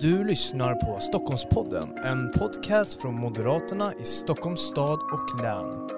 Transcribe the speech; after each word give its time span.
Du 0.00 0.24
lyssnar 0.24 0.74
på 0.74 1.00
Stockholmspodden, 1.00 1.98
en 1.98 2.30
podcast 2.30 3.00
från 3.00 3.14
Moderaterna 3.14 3.92
i 4.00 4.04
Stockholms 4.04 4.60
stad 4.60 4.98
och 5.12 5.42
län. 5.42 5.88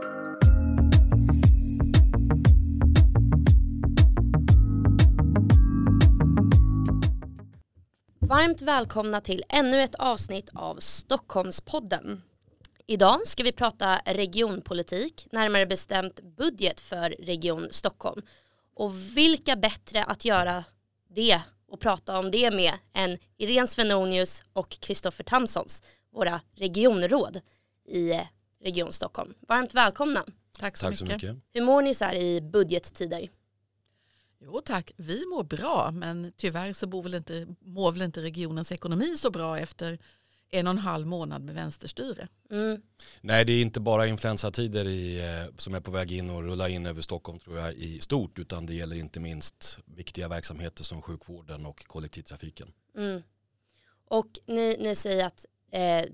Varmt 8.21 8.63
välkomna 8.63 9.21
till 9.21 9.45
ännu 9.49 9.83
ett 9.83 9.95
avsnitt 9.95 10.51
av 10.55 10.77
Stockholmspodden. 10.77 12.23
Idag 12.87 13.27
ska 13.27 13.43
vi 13.43 13.53
prata 13.53 14.01
regionpolitik, 14.07 15.27
närmare 15.33 15.67
bestämt 15.67 16.21
budget 16.37 16.81
för 16.81 17.11
Region 17.11 17.69
Stockholm. 17.71 18.23
Och 18.75 18.95
vilka 19.17 19.57
bättre 19.57 20.05
att 20.05 20.25
göra 20.25 20.65
det 21.15 21.41
och 21.71 21.81
prata 21.81 22.19
om 22.19 22.31
det 22.31 22.51
med 22.51 22.73
än 22.93 23.19
Irene 23.37 23.67
Svenonius 23.67 24.43
och 24.53 24.69
Kristoffer 24.69 25.25
Tamsons, 25.25 25.83
våra 26.11 26.41
regionråd 26.55 27.41
i 27.89 28.21
Region 28.63 28.93
Stockholm. 28.93 29.35
Varmt 29.49 29.75
välkomna. 29.75 30.25
Tack 30.59 30.77
så, 30.77 30.87
Tack 30.87 30.99
så 30.99 31.05
mycket. 31.05 31.23
mycket. 31.23 31.37
Hur 31.53 31.63
mår 31.63 31.83
ni 31.83 31.95
så 31.95 32.05
här 32.05 32.15
i 32.15 32.41
budgettider? 32.41 33.29
Jo 34.43 34.61
tack, 34.65 34.93
vi 34.97 35.27
mår 35.27 35.43
bra 35.43 35.91
men 35.91 36.33
tyvärr 36.37 36.73
så 36.73 36.87
bor 36.87 37.03
väl 37.03 37.15
inte, 37.15 37.47
mår 37.61 37.93
väl 37.93 38.03
inte 38.03 38.23
regionens 38.23 38.73
ekonomi 38.73 39.17
så 39.17 39.31
bra 39.31 39.59
efter 39.59 39.99
en 40.51 40.67
och 40.67 40.71
en 40.71 40.79
halv 40.79 41.07
månad 41.07 41.43
med 41.43 41.55
vänsterstyre. 41.55 42.29
Mm. 42.51 42.83
Nej, 43.21 43.45
det 43.45 43.53
är 43.53 43.63
inte 43.63 43.81
bara 43.81 44.07
influensatider 44.07 44.85
i, 44.85 45.19
eh, 45.19 45.55
som 45.57 45.75
är 45.75 45.81
på 45.81 45.91
väg 45.91 46.13
in 46.13 46.31
och 46.31 46.43
rulla 46.43 46.69
in 46.69 46.87
över 46.87 47.01
Stockholm 47.01 47.39
tror 47.39 47.59
jag 47.59 47.75
i 47.75 48.01
stort 48.01 48.39
utan 48.39 48.67
det 48.67 48.75
gäller 48.75 48.97
inte 48.97 49.21
minst 49.21 49.79
viktiga 49.85 50.29
verksamheter 50.29 50.85
som 50.85 51.03
sjukvården 51.03 51.67
och 51.67 51.87
kollektivtrafiken. 51.87 52.73
Mm. 52.97 53.23
Och 54.05 54.39
ni, 54.47 54.77
ni 54.81 54.95
säger 54.95 55.27
att 55.27 55.47
eh, 55.73 56.05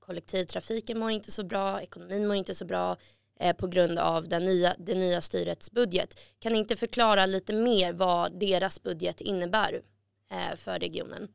kollektivtrafiken 0.00 0.98
mår 0.98 1.10
inte 1.10 1.30
så 1.30 1.44
bra, 1.44 1.82
ekonomin 1.82 2.26
mår 2.26 2.36
inte 2.36 2.54
så 2.54 2.64
bra 2.64 2.96
eh, 3.40 3.56
på 3.56 3.66
grund 3.66 3.98
av 3.98 4.28
den 4.28 4.44
nya, 4.44 4.74
det 4.78 4.94
nya 4.94 5.20
styrets 5.20 5.70
budget. 5.70 6.20
Kan 6.38 6.52
ni 6.52 6.58
inte 6.58 6.76
förklara 6.76 7.26
lite 7.26 7.52
mer 7.52 7.92
vad 7.92 8.40
deras 8.40 8.82
budget 8.82 9.20
innebär 9.20 9.82
eh, 10.30 10.56
för 10.56 10.78
regionen? 10.78 11.28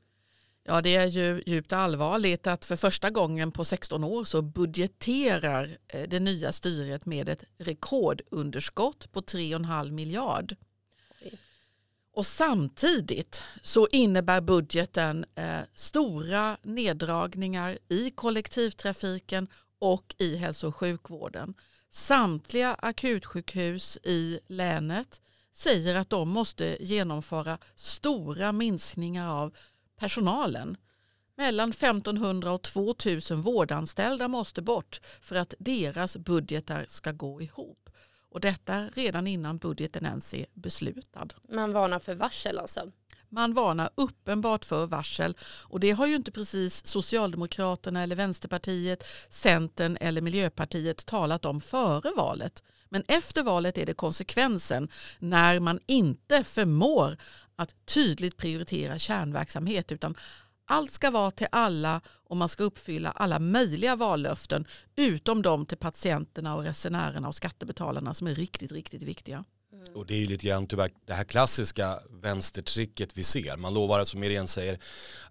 Ja 0.66 0.82
det 0.82 0.96
är 0.96 1.08
ju 1.08 1.44
djupt 1.46 1.74
allvarligt 1.74 2.48
att 2.48 2.66
för 2.66 2.76
första 2.76 3.10
gången 3.10 3.52
på 3.52 3.66
16 3.66 4.04
år 4.04 4.24
så 4.24 4.42
budgeterar 4.42 5.78
eh, 5.88 6.10
det 6.10 6.20
nya 6.20 6.52
styret 6.52 7.06
med 7.06 7.30
ett 7.30 7.44
rekordunderskott 7.58 9.12
på 9.12 9.22
3,5 9.22 9.92
miljard. 9.92 10.56
Och 12.16 12.26
samtidigt 12.26 13.42
så 13.62 13.88
innebär 13.92 14.42
budgeten 14.42 15.26
eh, 15.36 15.60
stora 15.74 16.58
neddragningar 16.64 17.78
i 17.90 18.12
kollektivtrafiken 18.12 19.48
och 19.80 20.16
i 20.18 20.36
hälso 20.36 20.68
och 20.68 20.76
sjukvården. 20.76 21.54
Samtliga 21.90 22.74
akutsjukhus 22.74 23.98
i 24.04 24.40
länet 24.48 25.22
säger 25.54 25.96
att 25.96 26.10
de 26.10 26.30
måste 26.30 26.78
genomföra 26.80 27.58
stora 27.76 28.52
minskningar 28.52 29.30
av 29.30 29.54
personalen. 30.04 30.78
Mellan 31.36 31.70
1500 31.70 32.52
och 32.52 32.62
2000 32.62 33.42
vårdanställda 33.42 34.28
måste 34.28 34.62
bort 34.62 35.02
för 35.22 35.36
att 35.36 35.54
deras 35.60 36.18
budgetar 36.18 36.86
ska 36.90 37.12
gå 37.12 37.42
ihop. 37.42 37.90
Och 38.30 38.42
detta 38.42 38.90
redan 38.94 39.28
innan 39.28 39.58
budgeten 39.58 40.06
ens 40.06 40.34
är 40.34 40.46
beslutad. 40.54 41.28
Man 41.50 41.74
varnar 41.74 42.00
för 42.00 42.16
varsel 42.16 42.60
alltså. 42.60 42.92
Man 43.30 43.54
varnar 43.54 43.90
uppenbart 43.96 44.66
för 44.66 44.88
varsel 44.88 45.38
och 45.42 45.80
det 45.80 45.92
har 45.92 46.08
ju 46.08 46.16
inte 46.16 46.32
precis 46.32 46.86
Socialdemokraterna 46.86 48.04
eller 48.04 48.16
Vänsterpartiet, 48.16 49.04
Centern 49.30 49.98
eller 50.02 50.22
Miljöpartiet 50.22 51.06
talat 51.06 51.46
om 51.46 51.62
före 51.62 52.12
valet. 52.18 52.64
Men 52.94 53.04
efter 53.08 53.44
valet 53.44 53.78
är 53.78 53.86
det 53.86 53.94
konsekvensen 53.94 54.90
när 55.20 55.60
man 55.60 55.80
inte 55.86 56.44
förmår 56.44 57.18
att 57.56 57.86
tydligt 57.86 58.38
prioritera 58.38 59.00
kärnverksamhet 59.00 59.92
utan 59.92 60.16
allt 60.66 60.92
ska 60.92 61.12
vara 61.12 61.32
till 61.32 61.48
alla 61.52 62.02
och 62.08 62.38
man 62.38 62.50
ska 62.50 62.64
uppfylla 62.64 63.12
alla 63.12 63.40
möjliga 63.40 63.96
vallöften 63.96 64.68
utom 64.96 65.42
de 65.42 65.66
till 65.66 65.78
patienterna 65.78 66.56
och 66.56 66.64
resenärerna 66.64 67.28
och 67.28 67.36
skattebetalarna 67.36 68.14
som 68.14 68.28
är 68.28 68.36
riktigt, 68.36 68.72
riktigt 68.72 69.04
viktiga. 69.04 69.44
Mm. 69.74 69.96
Och 69.96 70.06
det 70.06 70.14
är 70.14 70.18
ju 70.18 70.28
lite 70.28 70.48
grann 70.48 70.68
tyvärr 70.68 70.92
det 71.06 71.14
här 71.14 71.24
klassiska 71.24 72.00
vänstertricket 72.10 73.18
vi 73.18 73.24
ser. 73.24 73.58
Man 73.58 73.74
lovar 73.74 74.04
som 74.04 74.24
Irene 74.24 74.48
säger 74.48 74.80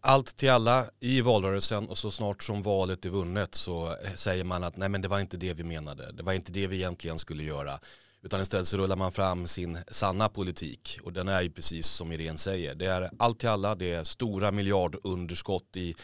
allt 0.00 0.36
till 0.36 0.50
alla 0.50 0.86
i 1.00 1.20
valrörelsen 1.20 1.88
och 1.88 1.98
så 1.98 2.10
snart 2.10 2.42
som 2.42 2.62
valet 2.62 3.04
är 3.04 3.10
vunnet 3.10 3.54
så 3.54 3.86
eh, 3.86 4.14
säger 4.14 4.44
man 4.44 4.64
att 4.64 4.76
nej 4.76 4.88
men 4.88 5.02
det 5.02 5.08
var 5.08 5.20
inte 5.20 5.36
det 5.36 5.54
vi 5.54 5.64
menade. 5.64 6.12
Det 6.12 6.22
var 6.22 6.32
inte 6.32 6.52
det 6.52 6.66
vi 6.66 6.76
egentligen 6.76 7.18
skulle 7.18 7.42
göra. 7.42 7.78
Utan 8.24 8.40
istället 8.40 8.68
så 8.68 8.76
rullar 8.76 8.96
man 8.96 9.12
fram 9.12 9.46
sin 9.46 9.78
sanna 9.90 10.28
politik 10.28 10.98
och 11.02 11.12
den 11.12 11.28
är 11.28 11.42
ju 11.42 11.50
precis 11.50 11.86
som 11.86 12.12
Irene 12.12 12.38
säger. 12.38 12.74
Det 12.74 12.86
är 12.86 13.10
allt 13.18 13.38
till 13.38 13.48
alla, 13.48 13.74
det 13.74 13.92
är 13.92 14.04
stora 14.04 14.50
miljardunderskott 14.50 15.76
i 15.76 15.94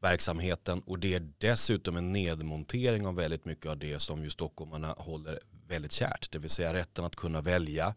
verksamheten 0.00 0.82
och 0.86 0.98
det 0.98 1.14
är 1.14 1.32
dessutom 1.38 1.96
en 1.96 2.12
nedmontering 2.12 3.06
av 3.06 3.14
väldigt 3.14 3.44
mycket 3.44 3.66
av 3.66 3.78
det 3.78 3.98
som 3.98 4.24
ju 4.24 4.30
stockholmarna 4.30 4.94
håller 4.98 5.38
väldigt 5.68 5.92
kärt. 5.92 6.32
Det 6.32 6.38
vill 6.38 6.50
säga 6.50 6.74
rätten 6.74 7.04
att 7.04 7.16
kunna 7.16 7.40
välja 7.40 7.94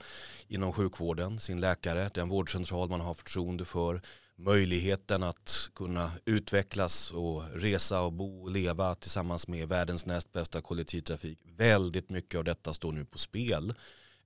inom 0.47 0.73
sjukvården 0.73 1.39
sin 1.39 1.61
läkare, 1.61 2.09
den 2.13 2.29
vårdcentral 2.29 2.89
man 2.89 3.01
har 3.01 3.13
förtroende 3.13 3.65
för, 3.65 4.01
möjligheten 4.43 5.23
att 5.23 5.69
kunna 5.75 6.11
utvecklas 6.25 7.11
och 7.11 7.43
resa 7.53 8.01
och 8.01 8.13
bo 8.13 8.43
och 8.43 8.51
leva 8.51 8.95
tillsammans 8.95 9.47
med 9.47 9.67
världens 9.67 10.05
näst 10.05 10.31
bästa 10.31 10.61
kollektivtrafik. 10.61 11.39
Väldigt 11.57 12.09
mycket 12.09 12.37
av 12.37 12.43
detta 12.43 12.73
står 12.73 12.91
nu 12.91 13.05
på 13.05 13.17
spel 13.17 13.73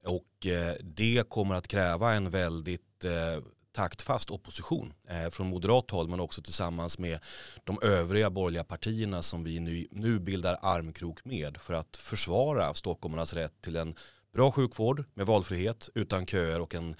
och 0.06 0.48
eh, 0.48 0.76
det 0.84 1.30
kommer 1.30 1.56
att 1.56 1.68
kräva 1.68 2.14
en 2.14 2.30
väldigt 2.30 3.06
eh, 3.06 3.44
taktfast 3.72 4.31
opposition 4.31 4.94
eh, 5.09 5.30
från 5.30 5.48
moderat 5.48 5.92
håll 5.92 6.08
men 6.08 6.20
också 6.20 6.42
tillsammans 6.42 7.00
med 7.00 7.20
de 7.64 7.80
övriga 7.82 8.30
borgerliga 8.30 8.64
partierna 8.64 9.22
som 9.22 9.44
vi 9.44 9.59
nu, 9.59 9.88
nu 9.92 10.20
bildar 10.20 10.58
armkrok 10.62 11.26
med 11.26 11.58
för 11.58 11.74
att 11.74 11.97
försvara 11.97 12.74
stockholmarnas 12.74 13.34
rätt 13.34 13.62
till 13.62 13.76
en 13.76 13.96
bra 14.34 14.52
sjukvård 14.52 15.03
med 15.14 15.26
valfrihet 15.26 15.90
utan 15.96 16.26
köer 16.26 16.62
och 16.62 16.76
en 16.76 16.96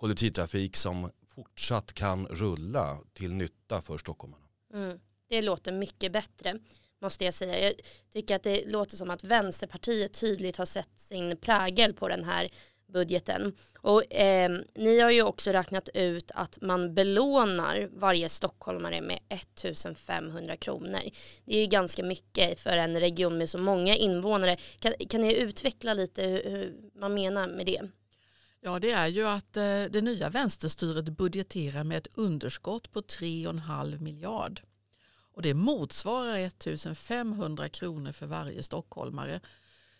kollektivtrafik 0.00 0.76
som 0.76 1.10
fortsatt 1.44 1.92
kan 1.92 2.26
rulla 2.26 2.98
till 3.12 3.32
nytta 3.32 3.80
för 3.80 3.98
stockholmarna. 3.98 4.44
Mm. 4.74 5.00
Det 5.28 5.42
låter 5.42 5.72
mycket 5.72 6.12
bättre 6.12 6.58
måste 7.00 7.24
jag 7.24 7.34
säga. 7.34 7.66
Jag 7.66 7.74
tycker 8.12 8.36
att 8.36 8.42
det 8.42 8.64
låter 8.66 8.96
som 8.96 9.10
att 9.10 9.24
Vänsterpartiet 9.24 10.20
tydligt 10.20 10.56
har 10.56 10.64
sett 10.64 11.00
sin 11.00 11.36
prägel 11.36 11.94
på 11.94 12.08
den 12.08 12.24
här 12.24 12.48
budgeten. 12.92 13.56
Och 13.78 14.14
eh, 14.14 14.50
ni 14.74 15.00
har 15.00 15.10
ju 15.10 15.22
också 15.22 15.50
räknat 15.50 15.88
ut 15.94 16.30
att 16.34 16.58
man 16.60 16.94
belånar 16.94 17.88
varje 17.92 18.28
stockholmare 18.28 19.00
med 19.00 19.18
1500 19.28 20.56
kronor. 20.56 21.00
Det 21.44 21.56
är 21.56 21.60
ju 21.60 21.66
ganska 21.66 22.02
mycket 22.02 22.60
för 22.60 22.78
en 22.78 23.00
region 23.00 23.38
med 23.38 23.50
så 23.50 23.58
många 23.58 23.96
invånare. 23.96 24.56
Kan, 24.78 24.92
kan 25.08 25.20
ni 25.20 25.34
utveckla 25.34 25.94
lite 25.94 26.22
hur, 26.22 26.50
hur 26.50 26.74
man 26.94 27.14
menar 27.14 27.48
med 27.48 27.66
det? 27.66 27.82
Ja, 28.62 28.78
det 28.78 28.90
är 28.90 29.06
ju 29.06 29.26
att 29.26 29.56
eh, 29.56 29.84
det 29.90 30.00
nya 30.00 30.30
vänsterstyret 30.30 31.04
budgeterar 31.04 31.84
med 31.84 31.98
ett 31.98 32.08
underskott 32.14 32.92
på 32.92 33.00
3,5 33.00 34.00
miljard. 34.00 34.62
Och 35.34 35.42
det 35.42 35.54
motsvarar 35.54 36.36
1500 36.36 37.68
kronor 37.68 38.12
för 38.12 38.26
varje 38.26 38.62
stockholmare. 38.62 39.40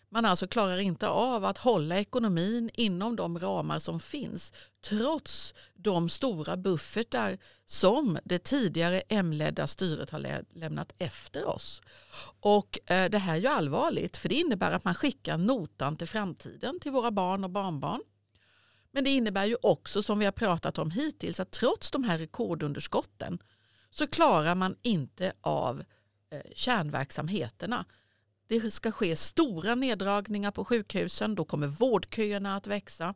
Man 0.08 0.24
alltså 0.24 0.46
klarar 0.46 0.78
inte 0.78 1.08
av 1.08 1.44
att 1.44 1.58
hålla 1.58 1.98
ekonomin 1.98 2.70
inom 2.74 3.16
de 3.16 3.38
ramar 3.38 3.78
som 3.78 4.00
finns 4.00 4.52
trots 4.84 5.54
de 5.74 6.08
stora 6.08 6.56
buffertar 6.56 7.38
som 7.66 8.18
det 8.24 8.38
tidigare 8.38 9.02
M-ledda 9.08 9.66
styret 9.66 10.10
har 10.10 10.18
lä 10.18 10.42
lämnat 10.52 10.94
efter 10.98 11.44
oss. 11.44 11.82
Och 12.40 12.78
eh, 12.86 13.10
det 13.10 13.18
här 13.18 13.34
är 13.34 13.40
ju 13.40 13.46
allvarligt 13.46 14.16
för 14.16 14.28
det 14.28 14.34
innebär 14.34 14.70
att 14.70 14.84
man 14.84 14.94
skickar 14.94 15.38
notan 15.38 15.96
till 15.96 16.08
framtiden 16.08 16.80
till 16.80 16.92
våra 16.92 17.10
barn 17.10 17.44
och 17.44 17.50
barnbarn. 17.50 18.00
Men 18.92 19.04
det 19.04 19.10
innebär 19.10 19.46
ju 19.46 19.56
också 19.62 20.02
som 20.02 20.18
vi 20.18 20.24
har 20.24 20.32
pratat 20.32 20.78
om 20.78 20.90
hittills 20.90 21.40
att 21.40 21.50
trots 21.50 21.90
de 21.90 22.04
här 22.04 22.18
rekordunderskotten 22.18 23.38
så 23.90 24.06
klarar 24.06 24.54
man 24.54 24.76
inte 24.82 25.32
av 25.40 25.84
eh, 26.30 26.40
kärnverksamheterna. 26.54 27.84
Det 28.46 28.70
ska 28.70 28.92
ske 28.92 29.16
stora 29.16 29.74
neddragningar 29.74 30.50
på 30.50 30.64
sjukhusen, 30.64 31.34
då 31.34 31.44
kommer 31.44 31.66
vårdköerna 31.66 32.56
att 32.56 32.66
växa. 32.66 33.14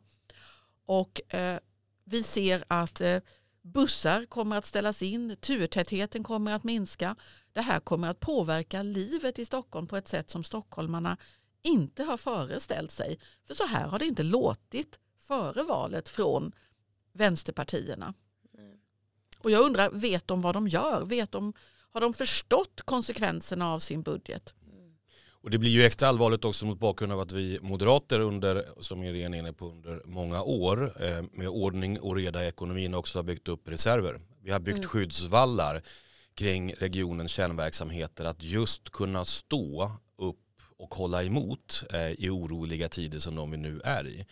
Och 0.85 1.33
eh, 1.33 1.59
vi 2.03 2.23
ser 2.23 2.63
att 2.67 3.01
eh, 3.01 3.19
bussar 3.61 4.25
kommer 4.25 4.55
att 4.55 4.65
ställas 4.65 5.01
in, 5.01 5.35
turtätheten 5.39 6.23
kommer 6.23 6.51
att 6.51 6.63
minska. 6.63 7.15
Det 7.53 7.61
här 7.61 7.79
kommer 7.79 8.09
att 8.09 8.19
påverka 8.19 8.81
livet 8.83 9.39
i 9.39 9.45
Stockholm 9.45 9.87
på 9.87 9.97
ett 9.97 10.07
sätt 10.07 10.29
som 10.29 10.43
stockholmarna 10.43 11.17
inte 11.61 12.03
har 12.03 12.17
föreställt 12.17 12.91
sig. 12.91 13.19
För 13.47 13.53
så 13.53 13.65
här 13.65 13.87
har 13.87 13.99
det 13.99 14.05
inte 14.05 14.23
låtit 14.23 14.99
före 15.27 15.63
valet 15.63 16.09
från 16.09 16.51
vänsterpartierna. 17.13 18.13
Och 19.39 19.51
jag 19.51 19.65
undrar, 19.65 19.89
vet 19.89 20.27
de 20.27 20.41
vad 20.41 20.55
de 20.55 20.67
gör? 20.67 21.05
Vet 21.05 21.31
de, 21.31 21.53
har 21.91 22.01
de 22.01 22.13
förstått 22.13 22.81
konsekvenserna 22.81 23.73
av 23.73 23.79
sin 23.79 24.01
budget? 24.01 24.53
Och 25.45 25.51
det 25.51 25.57
blir 25.57 25.69
ju 25.69 25.83
extra 25.83 26.07
allvarligt 26.07 26.45
också 26.45 26.65
mot 26.65 26.79
bakgrund 26.79 27.13
av 27.13 27.19
att 27.19 27.31
vi 27.31 27.59
moderater 27.61 28.19
under, 28.19 28.65
som 28.79 29.03
Irene 29.03 29.37
är 29.37 29.39
inne 29.39 29.53
på, 29.53 29.65
under 29.65 30.01
många 30.05 30.43
år 30.43 30.93
eh, 31.03 31.23
med 31.31 31.47
ordning 31.47 31.99
och 31.99 32.15
reda 32.15 32.43
i 32.43 32.47
ekonomin 32.47 32.93
också 32.93 33.19
har 33.19 33.23
byggt 33.23 33.47
upp 33.47 33.67
reserver. 33.67 34.21
Vi 34.43 34.51
har 34.51 34.59
byggt 34.59 34.77
mm. 34.77 34.87
skyddsvallar 34.87 35.81
kring 36.33 36.73
regionens 36.73 37.31
kärnverksamheter 37.31 38.25
att 38.25 38.43
just 38.43 38.89
kunna 38.89 39.25
stå 39.25 39.91
upp 40.17 40.61
och 40.77 40.95
hålla 40.95 41.23
emot 41.23 41.83
eh, 41.93 42.11
i 42.11 42.29
oroliga 42.29 42.89
tider 42.89 43.19
som 43.19 43.35
de 43.35 43.51
vi 43.51 43.57
nu 43.57 43.81
är 43.83 44.07
i. 44.07 44.25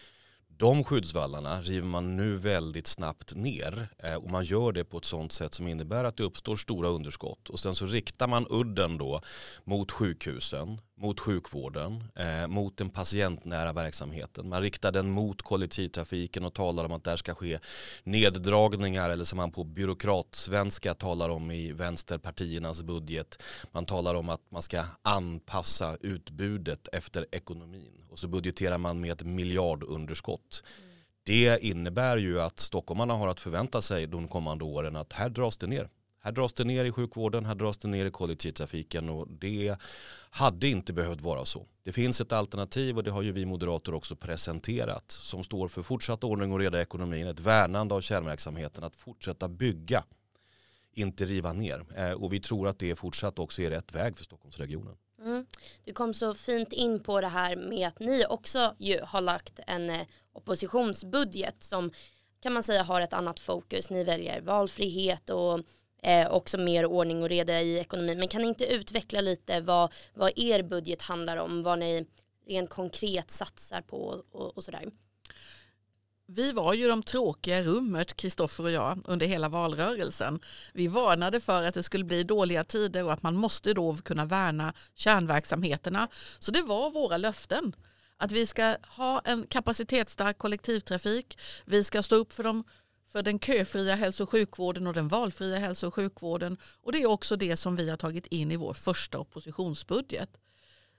De 0.57 0.83
skyddsvallarna 0.83 1.61
river 1.61 1.88
man 1.88 2.17
nu 2.17 2.38
väldigt 2.38 2.88
snabbt 2.88 3.35
ner 3.35 3.88
eh, 4.03 4.15
och 4.15 4.31
man 4.31 4.44
gör 4.44 4.71
det 4.71 4.85
på 4.85 4.97
ett 4.97 5.05
sådant 5.05 5.31
sätt 5.31 5.53
som 5.53 5.67
innebär 5.67 6.03
att 6.03 6.17
det 6.17 6.23
uppstår 6.23 6.55
stora 6.55 6.89
underskott. 6.89 7.50
Och 7.50 7.59
sen 7.59 7.75
så 7.75 7.85
riktar 7.85 8.27
man 8.27 8.47
udden 8.50 8.97
då 8.97 9.21
mot 9.63 9.91
sjukhusen, 9.91 10.81
mot 10.98 11.19
sjukvården, 11.19 12.04
eh, 12.16 12.48
mot 12.48 12.78
den 12.78 12.90
patientnära 12.90 13.74
verksamheten. 13.74 14.50
Man 14.50 14.62
riktar 14.62 14.92
den 14.92 15.10
mot 15.10 15.42
kollektivtrafiken 15.42 16.45
och 16.45 16.54
talar 16.54 16.86
om 16.86 16.92
att 16.92 17.04
där 17.04 17.18
ska 17.18 17.36
ske 17.36 17.60
neddragningar 18.04 19.10
eller 19.10 19.25
som 19.25 19.38
man 19.38 19.51
på 19.51 19.63
byråkratsvenska 19.63 20.94
talar 20.94 21.30
om 21.30 21.51
i 21.51 21.72
vänsterpartiernas 21.72 22.84
budget. 22.84 23.44
Man 23.72 23.86
talar 23.86 24.16
om 24.16 24.30
att 24.30 24.51
man 24.51 24.62
ska 24.62 24.84
anpassa 25.01 25.98
utbudet 26.01 26.88
efter 26.92 27.25
ekonomin 27.31 28.06
och 28.10 28.19
så 28.19 28.28
budgeterar 28.28 28.78
man 28.78 29.00
med 29.00 29.12
ett 29.12 29.24
miljardunderskott. 29.24 30.63
Mm. 30.78 30.94
Det 31.25 31.63
innebär 31.63 32.18
ju 32.18 32.42
att 32.42 32.60
stockholmarna 32.60 33.13
har 33.13 33.28
att 33.28 33.40
förvänta 33.40 33.81
sig 33.81 34.07
de 34.07 34.28
kommande 34.28 34.63
åren 34.63 34.95
att 34.95 35.13
här 35.13 35.30
dras 35.30 35.57
det 35.57 35.68
ner. 35.68 35.90
Här 36.25 36.31
dras 36.31 36.53
det 36.53 36.63
ner 36.63 36.85
i 36.85 36.91
sjukvården, 36.91 37.45
här 37.45 37.55
dras 37.55 37.77
det 37.77 37.87
ner 37.87 38.05
i 38.05 38.11
kollektivtrafiken 38.11 39.09
och 39.09 39.27
det 39.27 39.75
hade 40.29 40.67
inte 40.67 40.93
behövt 40.93 41.21
vara 41.21 41.45
så. 41.45 41.67
Det 41.83 41.91
finns 41.91 42.21
ett 42.21 42.31
alternativ 42.31 42.97
och 42.97 43.03
det 43.03 43.11
har 43.11 43.21
ju 43.21 43.31
vi 43.31 43.45
moderater 43.45 43.93
också 43.93 44.15
presenterat 44.15 45.11
som 45.11 45.43
står 45.43 45.67
för 45.67 45.81
fortsatt 45.81 46.23
ordning 46.23 46.51
och 46.51 46.59
reda 46.59 46.79
i 46.79 46.81
ekonomin, 46.81 47.27
ett 47.27 47.39
värnande 47.39 47.95
av 47.95 48.01
kärnverksamheten, 48.01 48.83
att 48.83 48.95
fortsätta 48.95 49.47
bygga, 49.47 50.03
inte 50.91 51.25
riva 51.25 51.53
ner. 51.53 51.85
Eh, 51.95 52.11
och 52.11 52.33
vi 52.33 52.39
tror 52.39 52.67
att 52.67 52.79
det 52.79 52.95
fortsatt 52.95 53.39
också 53.39 53.61
är 53.61 53.69
rätt 53.69 53.95
väg 53.95 54.17
för 54.17 54.23
Stockholmsregionen. 54.23 54.95
Mm. 55.21 55.45
Du 55.83 55.93
kom 55.93 56.13
så 56.13 56.33
fint 56.33 56.73
in 56.73 56.99
på 56.99 57.21
det 57.21 57.27
här 57.27 57.55
med 57.55 57.87
att 57.87 57.99
ni 57.99 58.25
också 58.29 58.75
ju 58.79 58.99
har 59.03 59.21
lagt 59.21 59.59
en 59.67 59.89
eh, 59.89 60.07
oppositionsbudget 60.33 61.63
som 61.63 61.91
kan 62.41 62.53
man 62.53 62.63
säga 62.63 62.83
har 62.83 63.01
ett 63.01 63.13
annat 63.13 63.39
fokus. 63.39 63.89
Ni 63.89 64.03
väljer 64.03 64.41
valfrihet 64.41 65.29
och 65.29 65.59
eh, 66.03 66.31
också 66.31 66.57
mer 66.57 66.85
ordning 66.85 67.23
och 67.23 67.29
reda 67.29 67.61
i 67.61 67.79
ekonomin. 67.79 68.19
Men 68.19 68.27
kan 68.27 68.41
ni 68.41 68.47
inte 68.47 68.65
utveckla 68.65 69.21
lite 69.21 69.61
vad, 69.61 69.94
vad 70.13 70.31
er 70.35 70.63
budget 70.63 71.01
handlar 71.01 71.38
om, 71.38 71.63
vad 71.63 71.79
ni 71.79 72.05
rent 72.47 72.69
konkret 72.69 73.31
satsar 73.31 73.81
på 73.81 74.23
och, 74.31 74.57
och 74.57 74.63
sådär? 74.63 74.91
Vi 76.25 76.51
var 76.51 76.73
ju 76.73 76.88
de 76.88 77.03
tråkiga 77.03 77.59
i 77.59 77.63
rummet, 77.63 78.17
Kristoffer 78.17 78.63
och 78.63 78.71
jag, 78.71 79.01
under 79.05 79.27
hela 79.27 79.50
valrörelsen. 79.50 80.39
Vi 80.73 80.88
varnade 80.88 81.39
för 81.39 81.63
att 81.63 81.73
det 81.73 81.83
skulle 81.83 82.03
bli 82.03 82.23
dåliga 82.23 82.63
tider 82.63 83.03
och 83.03 83.13
att 83.13 83.23
man 83.23 83.35
måste 83.35 83.73
då 83.73 83.95
kunna 83.95 84.25
värna 84.25 84.73
kärnverksamheterna. 84.95 86.07
Så 86.39 86.51
det 86.51 86.61
var 86.61 86.91
våra 86.91 87.17
löften. 87.17 87.75
Att 88.17 88.31
vi 88.31 88.47
ska 88.47 88.75
ha 88.83 89.21
en 89.25 89.47
kapacitetsstark 89.47 90.38
kollektivtrafik, 90.38 91.38
vi 91.65 91.83
ska 91.83 92.03
stå 92.03 92.15
upp 92.15 92.33
för 92.33 92.44
de 92.44 92.63
för 93.13 93.24
den 93.24 93.39
köfria 93.39 93.95
hälso 93.95 94.24
och 94.24 94.30
sjukvården 94.30 94.88
och 94.88 94.94
den 94.94 95.07
valfria 95.07 95.60
hälso 95.60 95.88
och 95.88 95.94
sjukvården. 95.94 96.57
Och 96.81 96.92
det 96.92 97.01
är 97.01 97.06
också 97.06 97.36
det 97.36 97.57
som 97.57 97.75
vi 97.75 97.89
har 97.89 97.98
tagit 97.98 98.27
in 98.27 98.51
i 98.51 98.56
vår 98.56 98.74
första 98.74 99.19
oppositionsbudget. 99.19 100.30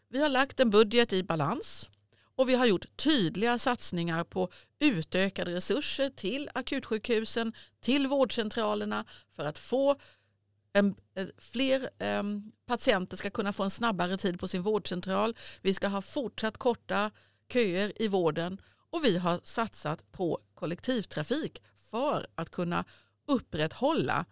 Vi 0.08 0.20
har 0.20 0.28
lagt 0.28 0.60
en 0.60 0.70
budget 0.70 1.12
i 1.12 1.22
balans 1.22 1.90
och 2.36 2.48
vi 2.48 2.54
har 2.54 2.66
gjort 2.66 2.96
tydliga 2.96 3.58
satsningar 3.58 4.24
på 4.24 4.48
utökade 4.78 5.54
resurser 5.54 6.10
till 6.10 6.50
akutsjukhusen, 6.54 7.52
till 7.80 8.06
vårdcentralerna 8.06 9.04
för 9.36 9.44
att 9.44 9.58
få 9.58 9.96
en, 10.72 10.94
eh, 11.16 11.26
fler 11.38 11.90
um, 11.98 12.52
patienter 12.66 13.16
ska 13.16 13.30
kunna 13.30 13.52
få 13.52 13.62
en 13.62 13.70
snabbare 13.70 14.16
tid 14.16 14.40
på 14.40 14.48
sin 14.48 14.62
vårdcentral. 14.62 15.36
Vi 15.62 15.74
ska 15.74 15.88
ha 15.88 16.02
fortsatt 16.02 16.58
korta 16.58 17.10
köer 17.52 18.02
i 18.02 18.08
vården 18.08 18.60
och 18.90 19.04
vi 19.04 19.18
har 19.18 19.40
satsat 19.44 20.12
på 20.12 20.38
kollektivtrafik 20.54 21.62
för 21.94 22.26
att 22.34 22.50
kunna 22.50 22.84
upprätthålla 23.26 24.24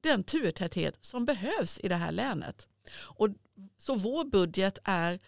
den 0.00 0.22
turtäthet 0.22 0.98
som 1.00 1.24
behövs 1.24 1.80
i 1.82 1.88
det 1.88 1.94
här 1.94 2.12
länet. 2.12 2.66
Och 3.00 3.28
så 3.78 3.94
vår 3.94 4.24
budget 4.24 4.78
är 4.84 5.18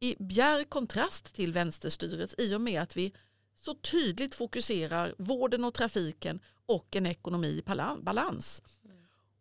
i 0.00 0.16
bjär 0.18 0.64
kontrast 0.64 1.34
till 1.34 1.52
vänsterstyrets 1.52 2.34
i 2.38 2.54
och 2.54 2.60
med 2.60 2.82
att 2.82 2.96
vi 2.96 3.12
så 3.56 3.74
tydligt 3.74 4.34
fokuserar 4.34 5.14
vården 5.18 5.64
och 5.64 5.74
trafiken 5.74 6.40
och 6.66 6.96
en 6.96 7.06
ekonomi 7.06 7.48
i 7.48 7.62
balans. 8.02 8.62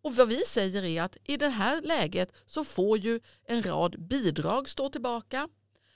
Och 0.01 0.15
vad 0.15 0.27
vi 0.27 0.39
säger 0.47 0.83
är 0.83 1.01
att 1.01 1.17
i 1.23 1.37
det 1.37 1.49
här 1.49 1.81
läget 1.81 2.33
så 2.45 2.63
får 2.63 2.97
ju 2.97 3.19
en 3.43 3.63
rad 3.63 4.07
bidrag 4.07 4.69
stå 4.69 4.89
tillbaka. 4.89 5.49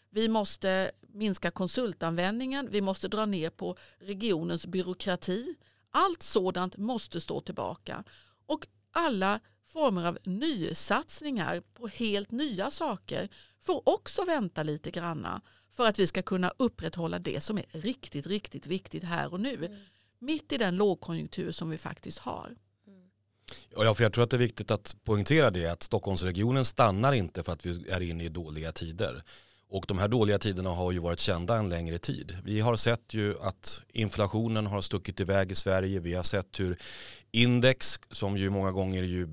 Vi 0.09 0.27
måste 0.27 0.91
minska 1.01 1.51
konsultanvändningen, 1.51 2.67
vi 2.71 2.81
måste 2.81 3.07
dra 3.07 3.25
ner 3.25 3.49
på 3.49 3.77
regionens 3.99 4.65
byråkrati. 4.65 5.55
Allt 5.97 6.23
sådant 6.23 6.77
måste 6.77 7.21
stå 7.21 7.41
tillbaka. 7.41 8.03
Och 8.45 8.67
alla 8.91 9.39
former 9.67 10.05
av 10.05 10.17
nysatsningar 10.23 11.61
på 11.73 11.87
helt 11.87 12.31
nya 12.31 12.71
saker 12.71 13.29
får 13.61 13.89
också 13.89 14.25
vänta 14.25 14.63
lite 14.63 14.91
granna 14.91 15.41
för 15.71 15.87
att 15.87 15.99
vi 15.99 16.07
ska 16.07 16.21
kunna 16.21 16.53
upprätthålla 16.57 17.19
det 17.19 17.43
som 17.43 17.57
är 17.57 17.65
riktigt, 17.71 18.27
riktigt 18.27 18.67
viktigt 18.67 19.03
här 19.03 19.33
och 19.33 19.39
nu. 19.39 19.55
Mm. 19.55 19.79
Mitt 20.19 20.51
i 20.51 20.57
den 20.57 20.75
lågkonjunktur 20.75 21.51
som 21.51 21.69
vi 21.69 21.77
faktiskt 21.77 22.19
har. 22.19 22.55
Ja, 23.69 23.95
för 23.95 24.03
jag 24.03 24.13
tror 24.13 24.23
att 24.23 24.29
det 24.29 24.37
är 24.37 24.39
viktigt 24.39 24.71
att 24.71 24.95
poängtera 25.03 25.51
det 25.51 25.67
att 25.67 25.83
Stockholmsregionen 25.83 26.65
stannar 26.65 27.13
inte 27.13 27.43
för 27.43 27.51
att 27.51 27.65
vi 27.65 27.89
är 27.89 28.01
inne 28.01 28.23
i 28.23 28.29
dåliga 28.29 28.71
tider. 28.71 29.23
Och 29.69 29.85
de 29.87 29.97
här 29.97 30.07
dåliga 30.07 30.39
tiderna 30.39 30.69
har 30.69 30.91
ju 30.91 30.99
varit 30.99 31.19
kända 31.19 31.57
en 31.57 31.69
längre 31.69 31.97
tid. 31.97 32.37
Vi 32.43 32.59
har 32.59 32.75
sett 32.75 33.13
ju 33.13 33.39
att 33.41 33.83
inflationen 33.93 34.65
har 34.67 34.81
stuckit 34.81 35.19
iväg 35.19 35.51
i 35.51 35.55
Sverige. 35.55 35.99
Vi 35.99 36.13
har 36.13 36.23
sett 36.23 36.59
hur 36.59 36.77
index, 37.31 37.99
som 38.11 38.37
ju 38.37 38.49
många 38.49 38.71
gånger 38.71 39.03
ju 39.03 39.27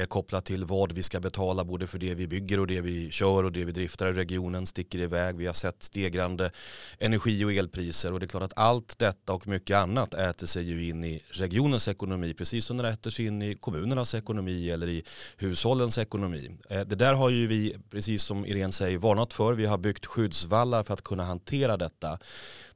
är 0.00 0.06
kopplat 0.06 0.44
till 0.44 0.64
vad 0.64 0.92
vi 0.92 1.02
ska 1.02 1.20
betala 1.20 1.64
både 1.64 1.86
för 1.86 1.98
det 1.98 2.14
vi 2.14 2.26
bygger 2.26 2.60
och 2.60 2.66
det 2.66 2.80
vi 2.80 3.10
kör 3.10 3.44
och 3.44 3.52
det 3.52 3.64
vi 3.64 3.72
driftar 3.72 4.06
i 4.06 4.12
regionen 4.12 4.66
sticker 4.66 4.98
iväg. 4.98 5.36
Vi 5.36 5.46
har 5.46 5.52
sett 5.52 5.82
stegrande 5.82 6.50
energi 6.98 7.44
och 7.44 7.52
elpriser 7.52 8.12
och 8.12 8.20
det 8.20 8.26
är 8.26 8.28
klart 8.28 8.42
att 8.42 8.58
allt 8.58 8.98
detta 8.98 9.32
och 9.32 9.46
mycket 9.46 9.76
annat 9.76 10.14
äter 10.14 10.46
sig 10.46 10.62
ju 10.62 10.88
in 10.88 11.04
i 11.04 11.22
regionens 11.30 11.88
ekonomi 11.88 12.34
precis 12.34 12.64
som 12.64 12.76
det 12.76 12.88
äter 12.88 13.10
sig 13.10 13.26
in 13.26 13.42
i 13.42 13.54
kommunernas 13.54 14.14
ekonomi 14.14 14.70
eller 14.70 14.88
i 14.88 15.04
hushållens 15.36 15.98
ekonomi. 15.98 16.50
Eh, 16.68 16.80
det 16.80 16.96
där 16.96 17.14
har 17.14 17.30
ju 17.30 17.46
vi, 17.46 17.76
precis 17.90 18.22
som 18.22 18.46
Irene 18.46 18.72
säger, 18.72 18.98
varnat 18.98 19.32
för. 19.32 19.54
Vi 19.54 19.66
har 19.66 19.78
byggt 19.78 20.06
skyddsvallar 20.06 20.82
för 20.82 20.94
att 20.94 21.02
kunna 21.02 21.24
hantera 21.24 21.76
detta. 21.76 22.18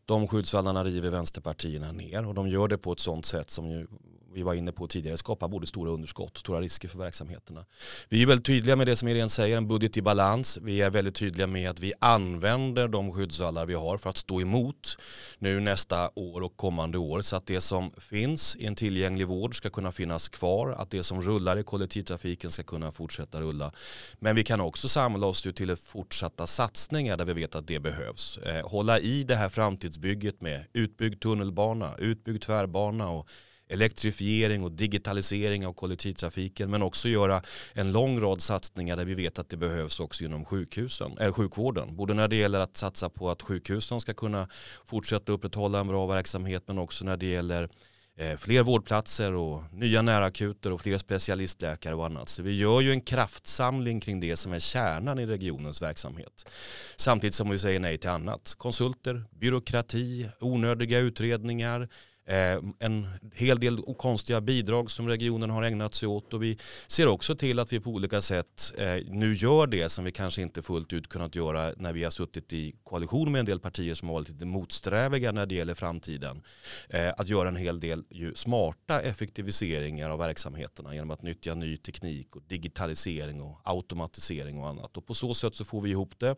De 0.06 0.28
skyddsvallarna 0.28 0.84
river 0.84 1.10
vänsterpartierna 1.10 1.92
ner 1.92 2.26
och 2.26 2.34
de 2.34 2.48
gör 2.48 2.68
det 2.68 2.78
på 2.78 2.92
ett 2.92 3.00
sånt 3.00 3.26
sätt 3.26 3.50
som 3.50 3.70
ju 3.70 3.86
vi 4.34 4.42
var 4.42 4.54
inne 4.54 4.72
på 4.72 4.86
tidigare, 4.86 5.16
skapar 5.16 5.48
både 5.48 5.66
stora 5.66 5.90
underskott 5.90 6.32
och 6.32 6.38
stora 6.38 6.60
risker 6.60 6.88
för 6.88 6.98
verksamheterna. 6.98 7.64
Vi 8.08 8.22
är 8.22 8.26
väldigt 8.26 8.46
tydliga 8.46 8.76
med 8.76 8.86
det 8.86 8.96
som 8.96 9.08
Irene 9.08 9.28
säger, 9.28 9.56
en 9.56 9.68
budget 9.68 9.96
i 9.96 10.02
balans. 10.02 10.58
Vi 10.62 10.80
är 10.80 10.90
väldigt 10.90 11.14
tydliga 11.14 11.46
med 11.46 11.70
att 11.70 11.78
vi 11.78 11.92
använder 11.98 12.88
de 12.88 13.12
skyddsvallar 13.12 13.66
vi 13.66 13.74
har 13.74 13.98
för 13.98 14.10
att 14.10 14.16
stå 14.16 14.40
emot 14.40 14.98
nu 15.38 15.60
nästa 15.60 16.10
år 16.14 16.40
och 16.40 16.56
kommande 16.56 16.98
år 16.98 17.22
så 17.22 17.36
att 17.36 17.46
det 17.46 17.60
som 17.60 17.90
finns 17.98 18.56
i 18.56 18.66
en 18.66 18.74
tillgänglig 18.74 19.28
vård 19.28 19.56
ska 19.56 19.70
kunna 19.70 19.92
finnas 19.92 20.28
kvar, 20.28 20.70
att 20.70 20.90
det 20.90 21.02
som 21.02 21.22
rullar 21.22 21.58
i 21.58 21.62
kollektivtrafiken 21.62 22.50
ska 22.50 22.62
kunna 22.62 22.92
fortsätta 22.92 23.40
rulla. 23.40 23.72
Men 24.18 24.36
vi 24.36 24.44
kan 24.44 24.60
också 24.60 24.88
samla 24.88 25.26
oss 25.26 25.42
till 25.42 25.76
fortsatta 25.76 26.46
satsningar 26.46 27.16
där 27.16 27.24
vi 27.24 27.32
vet 27.32 27.54
att 27.54 27.66
det 27.66 27.80
behövs. 27.80 28.38
Eh, 28.38 28.68
hålla 28.68 28.98
i 28.98 29.24
det 29.24 29.36
här 29.36 29.48
framtidsbygget 29.48 30.40
med 30.40 30.64
utbyggd 30.72 31.22
tunnelbana, 31.22 31.94
utbyggd 31.98 32.42
tvärbana 32.42 33.08
och 33.08 33.28
elektrifiering 33.68 34.62
och 34.62 34.72
digitalisering 34.72 35.66
av 35.66 35.72
kollektivtrafiken 35.72 36.70
men 36.70 36.82
också 36.82 37.08
göra 37.08 37.42
en 37.72 37.92
lång 37.92 38.20
rad 38.20 38.42
satsningar 38.42 38.96
där 38.96 39.04
vi 39.04 39.14
vet 39.14 39.38
att 39.38 39.48
det 39.48 39.56
behövs 39.56 40.00
också 40.00 40.24
inom 40.24 40.44
sjukhusen, 40.44 41.18
äh, 41.18 41.32
sjukvården. 41.32 41.96
Både 41.96 42.14
när 42.14 42.28
det 42.28 42.36
gäller 42.36 42.60
att 42.60 42.76
satsa 42.76 43.08
på 43.08 43.30
att 43.30 43.42
sjukhusen 43.42 44.00
ska 44.00 44.14
kunna 44.14 44.48
fortsätta 44.84 45.32
upprätthålla 45.32 45.80
en 45.80 45.88
bra 45.88 46.06
verksamhet 46.06 46.62
men 46.66 46.78
också 46.78 47.04
när 47.04 47.16
det 47.16 47.26
gäller 47.26 47.68
eh, 48.16 48.36
fler 48.36 48.62
vårdplatser 48.62 49.34
och 49.34 49.62
nya 49.72 50.02
närakuter 50.02 50.72
och 50.72 50.80
fler 50.80 50.98
specialistläkare 50.98 51.94
och 51.94 52.06
annat. 52.06 52.28
Så 52.28 52.42
vi 52.42 52.58
gör 52.58 52.80
ju 52.80 52.90
en 52.90 53.00
kraftsamling 53.00 54.00
kring 54.00 54.20
det 54.20 54.36
som 54.36 54.52
är 54.52 54.60
kärnan 54.60 55.18
i 55.18 55.26
regionens 55.26 55.82
verksamhet. 55.82 56.50
Samtidigt 56.96 57.34
som 57.34 57.50
vi 57.50 57.58
säger 57.58 57.80
nej 57.80 57.98
till 57.98 58.10
annat. 58.10 58.54
Konsulter, 58.58 59.24
byråkrati, 59.30 60.28
onödiga 60.40 60.98
utredningar, 60.98 61.88
Eh, 62.26 62.58
en 62.78 63.06
hel 63.34 63.60
del 63.60 63.82
konstiga 63.98 64.40
bidrag 64.40 64.90
som 64.90 65.08
regionen 65.08 65.50
har 65.50 65.62
ägnat 65.62 65.94
sig 65.94 66.08
åt 66.08 66.34
och 66.34 66.42
vi 66.42 66.58
ser 66.86 67.06
också 67.06 67.34
till 67.34 67.58
att 67.58 67.72
vi 67.72 67.80
på 67.80 67.90
olika 67.90 68.20
sätt 68.20 68.72
eh, 68.78 68.96
nu 69.06 69.34
gör 69.34 69.66
det 69.66 69.88
som 69.88 70.04
vi 70.04 70.12
kanske 70.12 70.42
inte 70.42 70.62
fullt 70.62 70.92
ut 70.92 71.08
kunnat 71.08 71.34
göra 71.34 71.72
när 71.76 71.92
vi 71.92 72.04
har 72.04 72.10
suttit 72.10 72.52
i 72.52 72.74
koalition 72.82 73.32
med 73.32 73.38
en 73.38 73.46
del 73.46 73.60
partier 73.60 73.94
som 73.94 74.08
har 74.08 74.14
varit 74.14 74.28
lite 74.28 74.44
motsträviga 74.44 75.32
när 75.32 75.46
det 75.46 75.54
gäller 75.54 75.74
framtiden. 75.74 76.42
Eh, 76.88 77.12
att 77.16 77.28
göra 77.28 77.48
en 77.48 77.56
hel 77.56 77.80
del 77.80 78.04
smarta 78.34 79.00
effektiviseringar 79.00 80.10
av 80.10 80.18
verksamheterna 80.18 80.94
genom 80.94 81.10
att 81.10 81.22
nyttja 81.22 81.54
ny 81.54 81.76
teknik 81.76 82.36
och 82.36 82.42
digitalisering 82.42 83.42
och 83.42 83.60
automatisering 83.64 84.58
och 84.58 84.68
annat. 84.68 84.96
Och 84.96 85.06
på 85.06 85.14
så 85.14 85.34
sätt 85.34 85.54
så 85.54 85.64
får 85.64 85.80
vi 85.80 85.90
ihop 85.90 86.18
det 86.18 86.36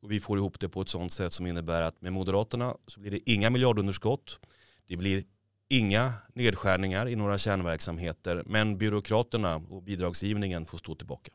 och 0.00 0.10
vi 0.10 0.20
får 0.20 0.38
ihop 0.38 0.60
det 0.60 0.68
på 0.68 0.80
ett 0.80 0.88
sådant 0.88 1.12
sätt 1.12 1.32
som 1.32 1.46
innebär 1.46 1.82
att 1.82 2.00
med 2.00 2.12
Moderaterna 2.12 2.76
så 2.86 3.00
blir 3.00 3.10
det 3.10 3.30
inga 3.30 3.50
miljardunderskott 3.50 4.40
det 4.86 4.96
blir 4.96 5.24
inga 5.68 6.12
nedskärningar 6.34 7.08
i 7.08 7.16
några 7.16 7.38
kärnverksamheter 7.38 8.42
men 8.46 8.78
byråkraterna 8.78 9.56
och 9.56 9.82
bidragsgivningen 9.82 10.66
får 10.66 10.78
stå 10.78 10.94
tillbaka. 10.94 11.32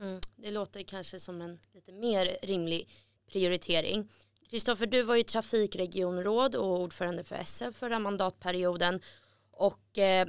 Mm, 0.00 0.20
det 0.36 0.50
låter 0.50 0.82
kanske 0.82 1.20
som 1.20 1.40
en 1.40 1.58
lite 1.72 1.92
mer 1.92 2.38
rimlig 2.42 2.88
prioritering. 3.32 4.08
Kristoffer, 4.50 4.86
du 4.86 5.02
var 5.02 5.16
ju 5.16 5.22
trafikregionråd 5.22 6.54
och 6.54 6.80
ordförande 6.80 7.24
för 7.24 7.36
SF 7.36 7.76
förra 7.76 7.98
mandatperioden. 7.98 9.00
Och 9.50 9.98
eh, 9.98 10.28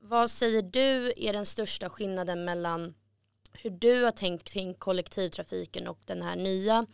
vad 0.00 0.30
säger 0.30 0.62
du 0.62 1.12
är 1.16 1.32
den 1.32 1.46
största 1.46 1.90
skillnaden 1.90 2.44
mellan 2.44 2.94
hur 3.52 3.70
du 3.70 4.02
har 4.02 4.10
tänkt 4.10 4.52
kring 4.52 4.74
kollektivtrafiken 4.74 5.88
och 5.88 5.98
den 6.06 6.22
här 6.22 6.36
nya 6.36 6.86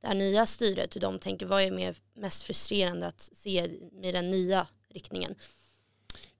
det 0.00 0.06
här 0.06 0.14
nya 0.14 0.46
styret, 0.46 0.96
hur 0.96 1.00
de 1.00 1.18
tänker, 1.18 1.46
vad 1.46 1.62
är 1.62 1.70
mer, 1.70 1.96
mest 2.14 2.42
frustrerande 2.42 3.06
att 3.06 3.20
se 3.20 3.70
med 3.92 4.14
den 4.14 4.30
nya 4.30 4.66
riktningen? 4.94 5.34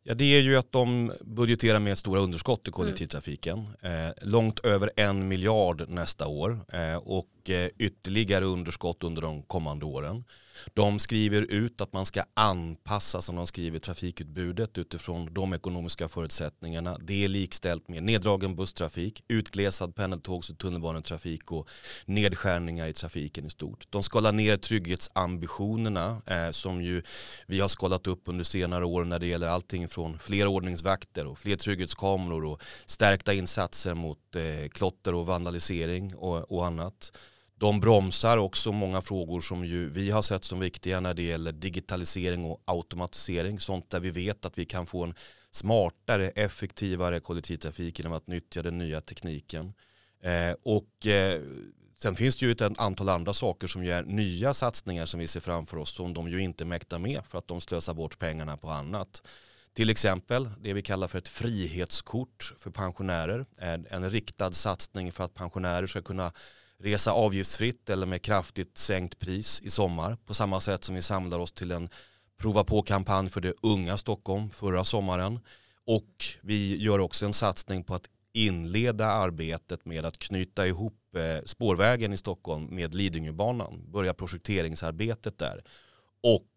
Ja, 0.03 0.15
det 0.15 0.25
är 0.25 0.41
ju 0.41 0.57
att 0.57 0.73
de 0.73 1.13
budgeterar 1.21 1.81
med 1.81 1.99
stora 1.99 2.21
underskott 2.21 2.69
i 2.69 2.71
kollektivtrafiken. 2.71 3.69
Mm. 3.83 4.07
Eh, 4.07 4.13
långt 4.23 4.59
över 4.59 4.91
en 4.97 5.29
miljard 5.29 5.89
nästa 5.89 6.27
år 6.27 6.61
eh, 6.73 6.97
och 6.97 7.51
eh, 7.51 7.71
ytterligare 7.79 8.45
underskott 8.45 9.05
under 9.05 9.23
de 9.23 9.43
kommande 9.43 9.85
åren. 9.85 10.25
De 10.75 10.99
skriver 10.99 11.43
ut 11.43 11.81
att 11.81 11.93
man 11.93 12.07
ska 12.07 12.23
anpassa 12.35 13.23
som 13.23 13.37
de 13.37 13.47
skriver 13.47 13.79
trafikutbudet 13.79 14.79
utifrån 14.79 15.35
de 15.35 15.53
ekonomiska 15.53 16.09
förutsättningarna. 16.09 16.99
Det 16.99 17.25
är 17.25 17.29
likställt 17.29 17.89
med 17.89 18.03
neddragen 18.03 18.57
busstrafik, 18.57 19.25
utglesad 19.29 19.95
pendeltågs 19.95 20.51
och 20.51 20.59
tunnelbanetrafik 20.59 21.53
och 21.53 21.69
nedskärningar 22.05 22.89
i 22.89 22.93
trafiken 22.93 23.47
i 23.47 23.51
stort. 23.51 23.87
De 23.91 24.03
skalar 24.03 24.33
ner 24.33 24.57
trygghetsambitionerna 24.57 26.23
eh, 26.27 26.51
som 26.51 26.83
ju 26.83 27.03
vi 27.47 27.61
har 27.61 27.69
skalat 27.69 28.07
upp 28.07 28.23
under 28.25 28.45
senare 28.45 28.85
år 28.85 29.05
när 29.05 29.19
det 29.19 29.27
gäller 29.27 29.49
allting 29.49 29.89
från 29.89 30.19
fler 30.19 30.47
ordningsvakter 30.47 31.27
och 31.27 31.39
fler 31.39 31.57
trygghetskameror 31.57 32.45
och 32.45 32.63
stärkta 32.87 33.35
insatser 33.35 33.95
mot 33.95 34.37
eh, 34.37 34.69
klotter 34.69 35.15
och 35.15 35.27
vandalisering 35.27 36.15
och, 36.15 36.53
och 36.53 36.67
annat. 36.67 37.13
De 37.59 37.81
bromsar 37.81 38.37
också 38.37 38.73
många 38.73 39.03
frågor 39.03 39.41
som 39.41 39.65
ju 39.65 39.89
vi 39.89 40.11
har 40.11 40.23
sett 40.23 40.45
som 40.45 40.61
viktiga 40.61 41.01
när 41.01 41.15
det 41.15 41.23
gäller 41.23 41.53
digitalisering 41.53 42.45
och 42.45 42.63
automatisering. 42.65 43.61
Sånt 43.61 43.91
där 43.91 44.01
vi 44.01 44.11
vet 44.11 44.45
att 44.45 44.59
vi 44.59 44.65
kan 44.65 44.87
få 44.87 45.05
en 45.05 45.15
smartare, 45.51 46.29
effektivare 46.29 47.21
kollektivtrafik 47.21 47.99
genom 47.99 48.13
att 48.13 48.27
nyttja 48.27 48.63
den 48.63 48.79
nya 48.79 49.01
tekniken. 49.01 49.75
Eh, 50.23 50.57
och 50.63 51.07
eh, 51.07 51.43
sen 51.97 52.17
finns 52.17 52.37
det 52.37 52.47
ju 52.47 52.53
ett 52.53 52.81
antal 52.81 53.09
andra 53.09 53.33
saker 53.33 53.67
som 53.67 53.83
är 53.83 54.03
nya 54.03 54.55
satsningar 54.55 55.07
som 55.07 55.21
vi 55.21 55.27
ser 55.27 55.41
framför 55.41 55.77
oss 55.77 55.91
som 55.95 56.15
de 56.15 56.29
ju 56.29 56.43
inte 56.43 56.65
mäktar 56.65 56.99
med 56.99 57.23
för 57.29 57.39
att 57.39 57.49
de 57.49 57.61
slösar 57.61 57.95
bort 57.95 58.19
pengarna 58.19 58.57
på 58.57 58.71
annat. 58.71 59.23
Till 59.73 59.91
exempel 59.91 60.51
det 60.61 60.73
vi 60.73 60.83
kallar 60.83 61.09
för 61.09 61.19
ett 61.19 61.29
frihetskort 61.29 62.55
för 62.59 62.71
pensionärer. 62.71 63.47
En 63.91 64.11
riktad 64.11 64.53
satsning 64.53 65.13
för 65.13 65.25
att 65.25 65.35
pensionärer 65.35 65.87
ska 65.87 66.03
kunna 66.03 66.33
resa 66.83 67.13
avgiftsfritt 67.13 67.91
eller 67.91 68.07
med 68.07 68.23
kraftigt 68.23 68.79
sänkt 68.79 69.19
pris 69.19 69.61
i 69.65 69.71
sommar. 69.71 70.17
På 70.27 70.35
samma 70.35 70.61
sätt 70.61 70.85
som 70.85 70.95
vi 70.95 71.03
samlar 71.03 71.39
oss 71.39 71.53
till 71.53 71.73
en 71.73 71.89
prova 72.39 72.65
på-kampanj 72.65 73.31
för 73.31 73.41
det 73.41 73.55
unga 73.63 73.97
Stockholm 73.97 74.51
förra 74.51 74.85
sommaren. 74.85 75.41
Och 75.87 76.25
vi 76.43 76.77
gör 76.77 76.99
också 76.99 77.27
en 77.27 77.33
satsning 77.33 77.85
på 77.85 77.95
att 77.95 78.09
inleda 78.33 79.07
arbetet 79.07 79.85
med 79.85 80.05
att 80.05 80.19
knyta 80.19 80.67
ihop 80.67 81.17
eh, 81.17 81.45
spårvägen 81.45 82.13
i 82.13 82.17
Stockholm 82.17 82.65
med 82.65 82.95
Lidingöbanan. 82.95 83.91
Börja 83.93 84.15
projekteringsarbetet 84.15 85.39
där. 85.39 85.65
Och 86.23 86.51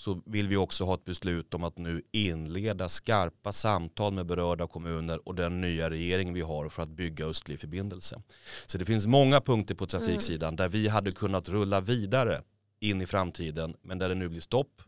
så 0.00 0.22
vill 0.26 0.48
vi 0.48 0.56
också 0.56 0.84
ha 0.84 0.94
ett 0.94 1.04
beslut 1.04 1.54
om 1.54 1.64
att 1.64 1.78
nu 1.78 2.02
inleda 2.12 2.88
skarpa 2.88 3.52
samtal 3.52 4.12
med 4.12 4.26
berörda 4.26 4.66
kommuner 4.66 5.28
och 5.28 5.34
den 5.34 5.60
nya 5.60 5.90
regeringen 5.90 6.34
vi 6.34 6.40
har 6.40 6.68
för 6.68 6.82
att 6.82 6.88
bygga 6.88 7.26
östlig 7.26 7.60
förbindelse. 7.60 8.22
Så 8.66 8.78
det 8.78 8.84
finns 8.84 9.06
många 9.06 9.40
punkter 9.40 9.74
på 9.74 9.86
trafiksidan 9.86 10.56
där 10.56 10.68
vi 10.68 10.88
hade 10.88 11.12
kunnat 11.12 11.48
rulla 11.48 11.80
vidare 11.80 12.42
in 12.80 13.00
i 13.00 13.06
framtiden 13.06 13.74
men 13.82 13.98
där 13.98 14.08
det 14.08 14.14
nu 14.14 14.28
blir 14.28 14.40
stopp 14.40 14.82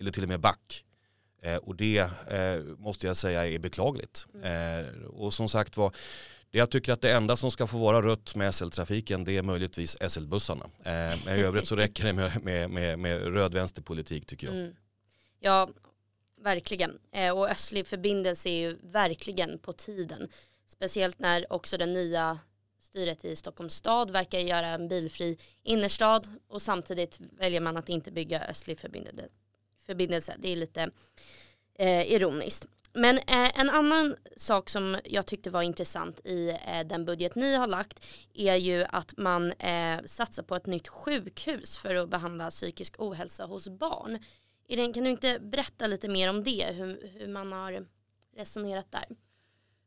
eller 0.00 0.10
till 0.10 0.22
och 0.22 0.28
med 0.28 0.40
back. 0.40 0.84
Eh, 1.42 1.56
och 1.56 1.76
det 1.76 1.98
eh, 2.28 2.62
måste 2.78 3.06
jag 3.06 3.16
säga 3.16 3.46
är 3.46 3.58
beklagligt. 3.58 4.26
Mm. 4.34 4.84
Eh, 4.84 5.04
och 5.04 5.34
som 5.34 5.48
sagt 5.48 5.76
var, 5.76 5.92
det 6.50 6.58
jag 6.58 6.70
tycker 6.70 6.92
att 6.92 7.00
det 7.00 7.12
enda 7.12 7.36
som 7.36 7.50
ska 7.50 7.66
få 7.66 7.78
vara 7.78 8.02
rött 8.02 8.34
med 8.34 8.54
SL-trafiken 8.54 9.24
det 9.24 9.36
är 9.36 9.42
möjligtvis 9.42 9.96
SL-bussarna. 10.08 10.64
Eh, 10.64 11.18
men 11.24 11.38
i 11.38 11.42
övrigt 11.42 11.68
så 11.68 11.76
räcker 11.76 12.04
det 12.04 12.12
med, 12.12 12.44
med, 12.44 12.70
med, 12.70 12.98
med 12.98 13.34
röd-vänsterpolitik 13.34 14.26
tycker 14.26 14.46
jag. 14.46 14.56
Mm. 14.56 14.74
Ja, 15.40 15.68
verkligen. 16.40 16.98
Eh, 17.12 17.38
och 17.38 17.50
östlig 17.50 17.86
förbindelse 17.86 18.48
är 18.48 18.60
ju 18.60 18.78
verkligen 18.82 19.58
på 19.58 19.72
tiden. 19.72 20.28
Speciellt 20.66 21.18
när 21.18 21.52
också 21.52 21.78
den 21.78 21.92
nya 21.92 22.38
styret 22.80 23.24
i 23.24 23.36
Stockholms 23.36 23.74
stad 23.74 24.10
verkar 24.10 24.38
göra 24.38 24.66
en 24.66 24.88
bilfri 24.88 25.38
innerstad 25.62 26.28
och 26.48 26.62
samtidigt 26.62 27.20
väljer 27.20 27.60
man 27.60 27.76
att 27.76 27.88
inte 27.88 28.10
bygga 28.10 28.40
östlig 28.40 28.78
förbindelse. 29.86 30.36
Det 30.38 30.48
är 30.48 30.56
lite 30.56 30.90
eh, 31.74 32.12
ironiskt. 32.12 32.66
Men 32.98 33.18
eh, 33.18 33.60
en 33.60 33.70
annan 33.70 34.16
sak 34.36 34.70
som 34.70 34.98
jag 35.04 35.26
tyckte 35.26 35.50
var 35.50 35.62
intressant 35.62 36.20
i 36.26 36.48
eh, 36.48 36.86
den 36.86 37.04
budget 37.04 37.34
ni 37.34 37.54
har 37.54 37.66
lagt 37.66 38.04
är 38.34 38.54
ju 38.54 38.84
att 38.84 39.16
man 39.16 39.52
eh, 39.52 40.00
satsar 40.04 40.42
på 40.42 40.56
ett 40.56 40.66
nytt 40.66 40.88
sjukhus 40.88 41.76
för 41.76 41.94
att 41.94 42.08
behandla 42.08 42.50
psykisk 42.50 42.94
ohälsa 42.98 43.44
hos 43.44 43.68
barn. 43.68 44.18
Irene, 44.68 44.92
kan 44.92 45.04
du 45.04 45.10
inte 45.10 45.38
berätta 45.40 45.86
lite 45.86 46.08
mer 46.08 46.30
om 46.30 46.44
det, 46.44 46.66
hur, 46.72 47.10
hur 47.18 47.28
man 47.28 47.52
har 47.52 47.86
resonerat 48.36 48.92
där? 48.92 49.04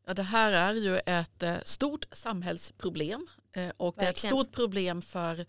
Ja, 0.08 0.14
det 0.14 0.24
här 0.24 0.52
är 0.52 0.74
ju 0.74 0.98
ett 0.98 1.44
eh, 1.44 1.56
stort 1.66 2.06
samhällsproblem 2.12 3.28
eh, 3.54 3.70
och 3.78 3.96
det 3.98 4.06
är 4.06 4.10
ett 4.10 4.18
stort 4.18 4.52
problem 4.52 5.02
för 5.02 5.46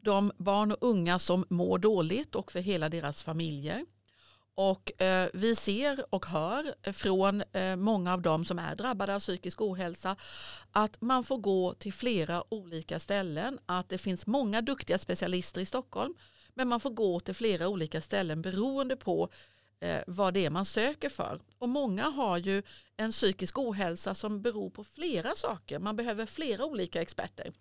de 0.00 0.32
barn 0.36 0.72
och 0.72 0.78
unga 0.80 1.18
som 1.18 1.44
mår 1.48 1.78
dåligt 1.78 2.34
och 2.34 2.52
för 2.52 2.60
hela 2.60 2.88
deras 2.88 3.22
familjer. 3.22 3.86
Och 4.58 5.02
eh, 5.02 5.28
vi 5.32 5.56
ser 5.56 6.14
och 6.14 6.26
hör 6.26 6.92
från 6.92 7.42
eh, 7.52 7.76
många 7.76 8.12
av 8.12 8.22
dem 8.22 8.44
som 8.44 8.58
är 8.58 8.74
drabbade 8.74 9.14
av 9.14 9.20
psykisk 9.20 9.60
ohälsa 9.60 10.16
att 10.72 11.00
man 11.00 11.24
får 11.24 11.38
gå 11.38 11.74
till 11.74 11.92
flera 11.92 12.54
olika 12.54 13.00
ställen, 13.00 13.58
att 13.66 13.88
det 13.88 13.98
finns 13.98 14.26
många 14.26 14.62
duktiga 14.62 14.98
specialister 14.98 15.60
i 15.60 15.66
Stockholm 15.66 16.14
men 16.54 16.68
man 16.68 16.80
får 16.80 16.90
gå 16.90 17.20
till 17.20 17.34
flera 17.34 17.68
olika 17.68 18.00
ställen 18.00 18.42
beroende 18.42 18.96
på 18.96 19.28
eh, 19.80 20.00
vad 20.06 20.34
det 20.34 20.44
är 20.44 20.50
man 20.50 20.64
söker 20.64 21.08
för. 21.08 21.40
Och 21.58 21.68
många 21.68 22.02
har 22.02 22.38
ju 22.38 22.62
en 22.96 23.12
psykisk 23.12 23.58
ohälsa 23.58 24.14
som 24.14 24.42
beror 24.42 24.70
på 24.70 24.84
flera 24.84 25.34
saker. 25.34 25.78
Man 25.78 25.96
behöver 25.96 26.26
flera 26.26 26.64
olika 26.64 27.02
experter. 27.02 27.52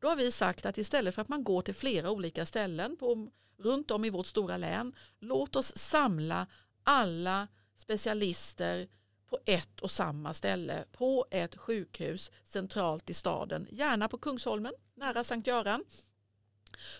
Då 0.00 0.08
har 0.08 0.16
vi 0.16 0.32
sagt 0.32 0.66
att 0.66 0.78
istället 0.78 1.14
för 1.14 1.22
att 1.22 1.28
man 1.28 1.44
går 1.44 1.62
till 1.62 1.74
flera 1.74 2.10
olika 2.10 2.46
ställen 2.46 2.96
på 2.96 3.30
runt 3.58 3.90
om 3.90 4.04
i 4.04 4.10
vårt 4.10 4.26
stora 4.26 4.56
län. 4.56 4.96
Låt 5.18 5.56
oss 5.56 5.76
samla 5.76 6.46
alla 6.84 7.48
specialister 7.76 8.88
på 9.26 9.38
ett 9.44 9.80
och 9.80 9.90
samma 9.90 10.34
ställe 10.34 10.84
på 10.92 11.26
ett 11.30 11.56
sjukhus 11.56 12.30
centralt 12.44 13.10
i 13.10 13.14
staden. 13.14 13.66
Gärna 13.70 14.08
på 14.08 14.18
Kungsholmen 14.18 14.72
nära 14.94 15.24
Sankt 15.24 15.46
Göran. 15.46 15.84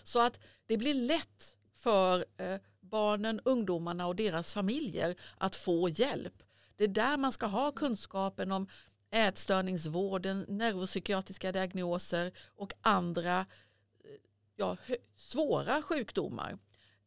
Så 0.03 0.19
att 0.19 0.39
det 0.65 0.77
blir 0.77 0.93
lätt 0.93 1.57
för 1.75 2.25
eh, 2.37 2.57
barnen, 2.79 3.41
ungdomarna 3.45 4.07
och 4.07 4.15
deras 4.15 4.53
familjer 4.53 5.15
att 5.37 5.55
få 5.55 5.89
hjälp. 5.89 6.43
Det 6.75 6.83
är 6.83 6.87
där 6.87 7.17
man 7.17 7.31
ska 7.31 7.45
ha 7.45 7.71
kunskapen 7.71 8.51
om 8.51 8.67
ätstörningsvården, 9.11 10.45
neuropsykiatriska 10.47 11.51
diagnoser 11.51 12.31
och 12.55 12.73
andra 12.81 13.39
eh, 13.39 13.45
ja, 14.55 14.77
svåra 15.15 15.81
sjukdomar. 15.81 16.57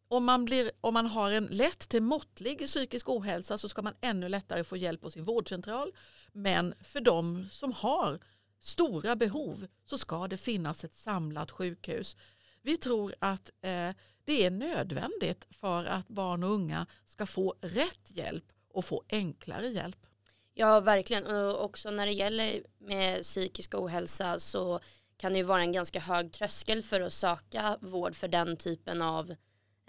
Om 0.08 0.24
man, 0.24 0.44
blir, 0.44 0.70
om 0.80 0.94
man 0.94 1.06
har 1.06 1.30
en 1.30 1.46
lätt 1.46 1.88
till 1.88 2.02
måttlig 2.02 2.66
psykisk 2.66 3.08
ohälsa 3.08 3.58
så 3.58 3.68
ska 3.68 3.82
man 3.82 3.94
ännu 4.00 4.28
lättare 4.28 4.64
få 4.64 4.76
hjälp 4.76 5.00
på 5.00 5.10
sin 5.10 5.24
vårdcentral. 5.24 5.92
Men 6.32 6.74
för 6.82 7.00
de 7.00 7.48
som 7.50 7.72
har 7.72 8.18
stora 8.60 9.16
behov 9.16 9.66
så 9.84 9.98
ska 9.98 10.28
det 10.28 10.36
finnas 10.36 10.84
ett 10.84 10.94
samlat 10.94 11.50
sjukhus. 11.50 12.16
Vi 12.62 12.76
tror 12.76 13.14
att 13.18 13.50
eh, 13.60 13.90
Det 14.24 14.44
är 14.44 14.50
nödvändigt 14.50 15.46
för 15.50 15.84
att 15.84 16.08
barn 16.08 16.44
och 16.44 16.50
unga 16.50 16.86
ska 17.04 17.26
få 17.26 17.54
rätt 17.60 18.10
hjälp 18.10 18.44
och 18.68 18.84
få 18.84 19.02
enklare 19.08 19.68
hjälp. 19.68 20.06
Ja, 20.54 20.80
verkligen. 20.80 21.26
Och 21.26 21.64
också 21.64 21.90
när 21.90 22.06
det 22.06 22.12
gäller 22.12 22.62
med 22.78 23.22
psykisk 23.22 23.74
ohälsa 23.74 24.38
så 24.38 24.80
kan 25.16 25.32
det 25.32 25.38
ju 25.38 25.44
vara 25.44 25.60
en 25.60 25.72
ganska 25.72 26.00
hög 26.00 26.32
tröskel 26.32 26.82
för 26.82 27.00
att 27.00 27.12
söka 27.12 27.78
vård 27.80 28.16
för 28.16 28.28
den 28.28 28.56
typen 28.56 29.02
av 29.02 29.34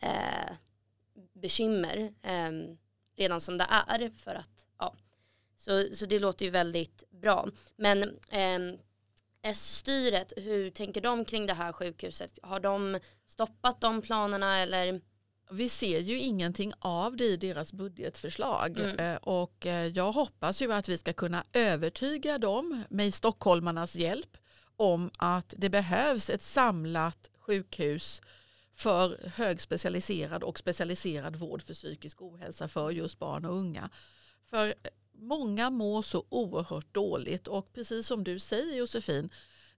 eh, 0.02 0.56
bekymmer 1.34 2.14
eh, 2.22 2.52
redan 3.18 3.42
som 3.42 3.58
det 3.58 3.68
är. 3.70 4.10
För 4.10 4.36
att, 4.36 4.68
ja. 4.78 4.96
så, 5.58 5.88
så 5.96 6.06
det 6.06 6.20
låter 6.20 6.46
ju 6.46 6.52
väldigt 6.52 7.04
bra. 7.10 7.48
Men 7.76 8.04
eh, 8.32 8.80
S-styret, 9.42 10.34
hur 10.38 10.70
tänker 10.70 11.02
de 11.02 11.26
kring 11.26 11.46
det 11.46 11.54
här 11.54 11.72
sjukhuset? 11.72 12.40
Har 12.44 12.60
de 12.60 13.00
stoppat 13.26 13.82
de 13.82 14.02
planerna 14.02 14.60
eller? 14.60 15.02
Vi 15.52 15.70
ser 15.70 16.00
ju 16.00 16.20
ingenting 16.20 16.74
av 16.80 17.18
det 17.18 17.26
i 17.26 17.38
deras 17.38 17.74
budgetförslag 17.74 18.80
Mm. 18.80 19.00
Eh, 19.00 19.16
och 19.16 19.66
eh, 19.66 19.88
jag 19.88 20.12
hoppas 20.12 20.62
ju 20.62 20.74
att 20.74 20.90
vi 20.90 20.98
ska 20.98 21.14
kunna 21.14 21.44
övertyga 21.54 22.38
dem 22.38 22.84
med 22.90 23.14
stockholmarnas 23.14 23.96
hjälp 23.96 24.38
om 24.76 25.12
att 25.18 25.54
det 25.58 25.70
behövs 25.70 26.30
ett 26.30 26.44
samlat 26.44 27.30
sjukhus 27.40 28.22
för 28.76 29.20
högspecialiserad 29.36 30.44
och 30.44 30.60
specialiserad 30.60 31.36
vård 31.36 31.62
för 31.62 31.74
psykisk 31.74 32.22
ohälsa 32.22 32.68
för 32.68 32.92
just 32.92 33.20
barn 33.20 33.46
och 33.46 33.56
unga. 33.56 33.90
För 34.50 34.74
många 35.14 35.70
mår 35.70 36.02
så 36.02 36.26
oerhört 36.30 36.94
dåligt 36.94 37.48
och 37.48 37.74
precis 37.74 38.08
som 38.08 38.24
du 38.24 38.40
säger 38.40 38.78
Josefin, 38.78 39.30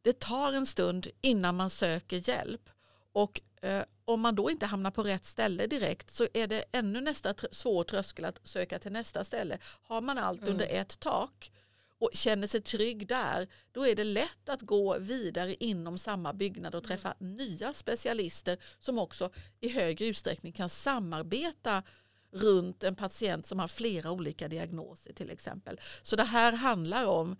det 0.01 0.19
tar 0.19 0.53
en 0.53 0.65
stund 0.65 1.07
innan 1.21 1.55
man 1.55 1.69
söker 1.69 2.29
hjälp. 2.29 2.69
Och 3.17 3.41
eh, 3.61 3.83
om 4.05 4.21
man 4.21 4.35
då 4.35 4.51
inte 4.51 4.65
hamnar 4.65 4.91
på 4.91 5.03
rätt 5.03 5.25
ställe 5.25 5.67
direkt 5.67 6.11
så 6.11 6.27
är 6.33 6.47
det 6.47 6.63
ännu 6.71 7.01
nästa 7.01 7.33
tr- 7.33 7.47
svår 7.53 7.83
tröskel 7.83 8.25
att 8.25 8.39
söka 8.43 8.79
till 8.79 8.91
nästa 8.91 9.23
ställe. 9.23 9.57
Har 9.83 10.01
man 10.01 10.17
allt 10.17 10.41
Mm. 10.41 10.53
under 10.53 10.67
ett 10.67 10.99
tak 10.99 11.51
och 11.99 12.09
känner 12.13 12.47
sig 12.47 12.61
trygg 12.61 13.07
där, 13.07 13.47
då 13.71 13.87
är 13.87 13.95
det 13.95 14.03
lätt 14.03 14.49
att 14.49 14.61
gå 14.61 14.97
vidare 14.99 15.55
inom 15.59 15.97
samma 15.97 16.33
byggnad 16.33 16.75
och 16.75 16.83
träffa 16.83 17.13
nya 17.19 17.73
specialister 17.73 18.57
som 18.79 18.99
också 18.99 19.29
i 19.59 19.69
högre 19.69 20.05
utsträckning 20.05 20.53
kan 20.53 20.69
samarbeta 20.69 21.83
runt 22.31 22.83
en 22.83 22.95
patient 22.95 23.45
som 23.45 23.59
har 23.59 23.67
flera 23.67 24.11
olika 24.11 24.47
diagnoser 24.47 25.13
till 25.13 25.31
exempel. 25.31 25.79
Så 26.01 26.15
det 26.15 26.23
här 26.23 26.51
handlar 26.53 27.05
om 27.05 27.37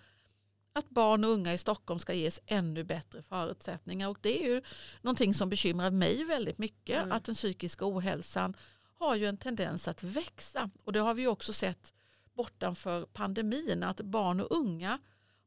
att 0.78 0.90
barn 0.90 1.24
och 1.24 1.30
unga 1.30 1.54
i 1.54 1.58
Stockholm 1.58 2.00
ska 2.00 2.14
ges 2.14 2.42
ännu 2.46 2.84
bättre 2.84 3.22
förutsättningar 3.22 4.10
och 4.10 4.18
det 4.22 4.44
är 4.44 4.48
ju 4.48 4.62
någonting 5.02 5.34
som 5.34 5.50
bekymrar 5.50 5.92
mig 5.92 6.24
väldigt 6.24 6.58
mycket 6.58 6.98
Mm. 6.98 7.12
att 7.12 7.24
den 7.24 7.36
psykiska 7.36 7.86
ohälsan 7.86 8.56
har 9.00 9.16
ju 9.16 9.26
en 9.26 9.38
tendens 9.38 9.88
att 9.88 10.04
växa 10.04 10.70
och 10.84 10.94
det 10.94 11.00
har 11.00 11.14
vi 11.14 11.28
också 11.28 11.54
sett 11.54 11.94
bortanför 12.34 13.06
pandemin 13.06 13.84
att 13.84 14.02
barn 14.02 14.40
och 14.40 14.58
unga 14.58 15.00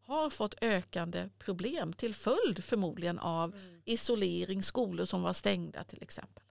har 0.02 0.30
fått 0.30 0.54
ökande 0.60 1.28
problem 1.38 1.92
till 1.92 2.14
följd 2.14 2.64
förmodligen 2.64 3.18
av 3.18 3.54
isolering, 3.84 4.62
skolor 4.62 5.04
som 5.04 5.22
var 5.22 5.32
stängda 5.32 5.84
till 5.84 6.02
exempel. 6.02 6.44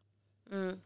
Mm, 0.52 0.82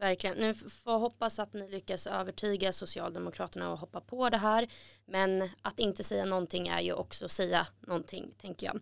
verkligen. 0.00 0.36
Nu 0.36 0.54
får 0.54 0.92
jag 0.92 0.98
hoppas 0.98 1.38
att 1.38 1.52
ni 1.52 1.68
lyckas 1.68 2.06
övertyga 2.06 2.72
Socialdemokraterna 2.72 3.72
att 3.72 3.80
hoppa 3.80 4.00
på 4.00 4.30
det 4.30 4.36
här. 4.36 4.68
Men 5.06 5.48
att 5.62 5.78
inte 5.78 6.04
säga 6.04 6.24
någonting 6.24 6.68
är 6.68 6.80
ju 6.80 6.92
också 6.92 7.24
att 7.24 7.30
säga 7.30 7.66
någonting, 7.80 8.34
tänker 8.38 8.66
jag. 8.66 8.76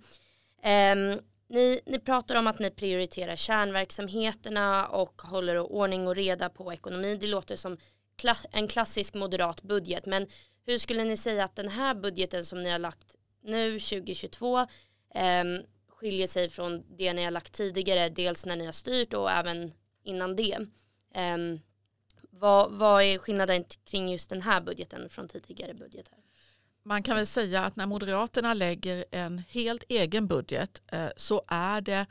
Um, 0.93 1.21
ni, 1.49 1.81
ni 1.87 1.99
pratar 1.99 2.35
om 2.35 2.47
att 2.47 2.59
ni 2.59 2.71
prioriterar 2.71 3.37
kärnverksamheterna 3.37 4.89
och 4.89 5.23
håller 5.23 5.59
ordning 5.59 6.09
och 6.09 6.17
reda 6.17 6.49
på 6.49 6.73
ekonomi. 6.73 7.17
Det 7.21 7.27
låter 7.27 7.57
som 7.57 7.79
kla- 8.17 8.47
en 8.51 8.69
klassisk 8.69 9.15
moderat 9.15 9.63
budget. 9.63 10.07
Men 10.07 10.27
hur 10.67 10.79
skulle 10.79 11.05
ni 11.05 11.17
säga 11.17 11.45
att 11.45 11.57
den 11.57 11.69
här 11.69 11.95
budgeten 11.95 12.45
som 12.45 12.63
ni 12.63 12.71
har 12.71 12.79
lagt 12.79 13.17
nu 13.43 13.81
2022 13.81 14.59
um, 14.59 14.67
ehm, 15.15 15.63
skiljer 15.89 16.27
sig 16.27 16.49
från 16.49 16.97
det 16.97 17.12
ni 17.12 17.25
har 17.25 17.31
lagt 17.31 17.53
tidigare, 17.53 18.09
dels 18.09 18.47
när 18.47 18.57
ni 18.57 18.64
har 18.64 18.73
styrt 18.73 19.14
och 19.14 19.31
även 19.31 19.73
innan 20.05 20.37
det. 20.37 20.59
Um, 21.14 21.61
vad, 22.31 22.73
vad 22.73 23.03
är 23.03 23.18
skillnaden 23.18 23.64
kring 23.85 24.12
just 24.12 24.31
den 24.31 24.42
här 24.42 24.61
budgeten 24.61 25.09
från 25.09 25.29
tidigare 25.29 25.75
budgetar? 25.75 26.18
Man 26.83 27.03
kan 27.03 27.16
väl 27.16 27.27
säga 27.27 27.64
att 27.64 27.77
när 27.77 27.87
Moderaterna 27.87 28.55
lägger 28.55 29.05
en 29.11 29.42
helt 29.49 29.85
egen 29.88 30.27
budget 30.27 30.83
eh, 30.92 31.09
så 31.16 31.42
är 31.49 31.81
det 31.81 32.07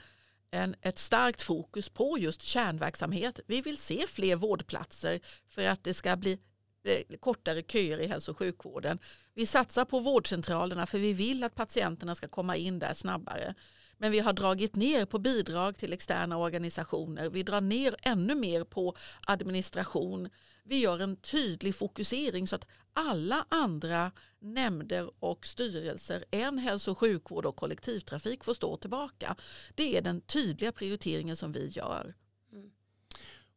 en, 0.51 0.75
ett 0.81 0.99
starkt 0.99 1.41
fokus 1.41 1.89
på 1.89 2.17
just 2.19 2.41
kärnverksamhet. 2.41 3.39
Vi 3.47 3.62
vill 3.62 3.77
se 3.77 4.07
fler 4.07 4.36
vårdplatser 4.36 5.19
för 5.47 5.63
att 5.63 5.83
det 5.83 5.93
ska 5.93 6.15
bli 6.15 6.39
eh, 6.83 7.17
kortare 7.19 7.63
köer 7.63 7.99
i 7.99 8.07
hälso 8.07 8.31
och 8.31 8.38
sjukvården. 8.38 8.99
Vi 9.33 9.45
satsar 9.45 9.86
på 9.86 9.99
vårdcentralerna 9.99 10.86
för 10.86 10.99
vi 10.99 11.13
vill 11.13 11.43
att 11.43 11.55
patienterna 11.55 12.15
ska 12.15 12.27
komma 12.27 12.55
in 12.55 12.79
där 12.79 12.93
snabbare. 12.93 13.55
Men 13.97 14.12
vi 14.12 14.19
har 14.19 14.33
dragit 14.33 14.75
ner 14.75 15.05
på 15.05 15.19
bidrag 15.19 15.77
till 15.77 15.93
externa 15.93 16.38
organisationer. 16.38 17.29
Vi 17.29 17.43
drar 17.43 17.62
ner 17.62 17.95
ännu 18.01 18.36
mer 18.36 18.63
på 18.63 18.95
administration. 19.21 20.29
Vi 20.63 20.79
gör 20.79 20.99
en 20.99 21.15
tydlig 21.15 21.75
fokusering 21.75 22.47
så 22.47 22.55
att 22.55 22.67
alla 22.93 23.45
andra 23.49 24.12
nämnder 24.39 25.10
och 25.19 25.47
styrelser 25.47 26.25
än 26.31 26.57
hälso 26.57 26.91
och 26.91 26.97
sjukvård 26.97 27.45
och 27.45 27.55
kollektivtrafik 27.55 28.43
får 28.43 28.53
stå 28.53 28.77
tillbaka. 28.77 29.36
Det 29.75 29.97
är 29.97 30.01
den 30.01 30.21
tydliga 30.21 30.71
prioriteringen 30.71 31.36
som 31.36 31.51
vi 31.51 31.67
gör. 31.67 32.15
Mm. 32.51 32.69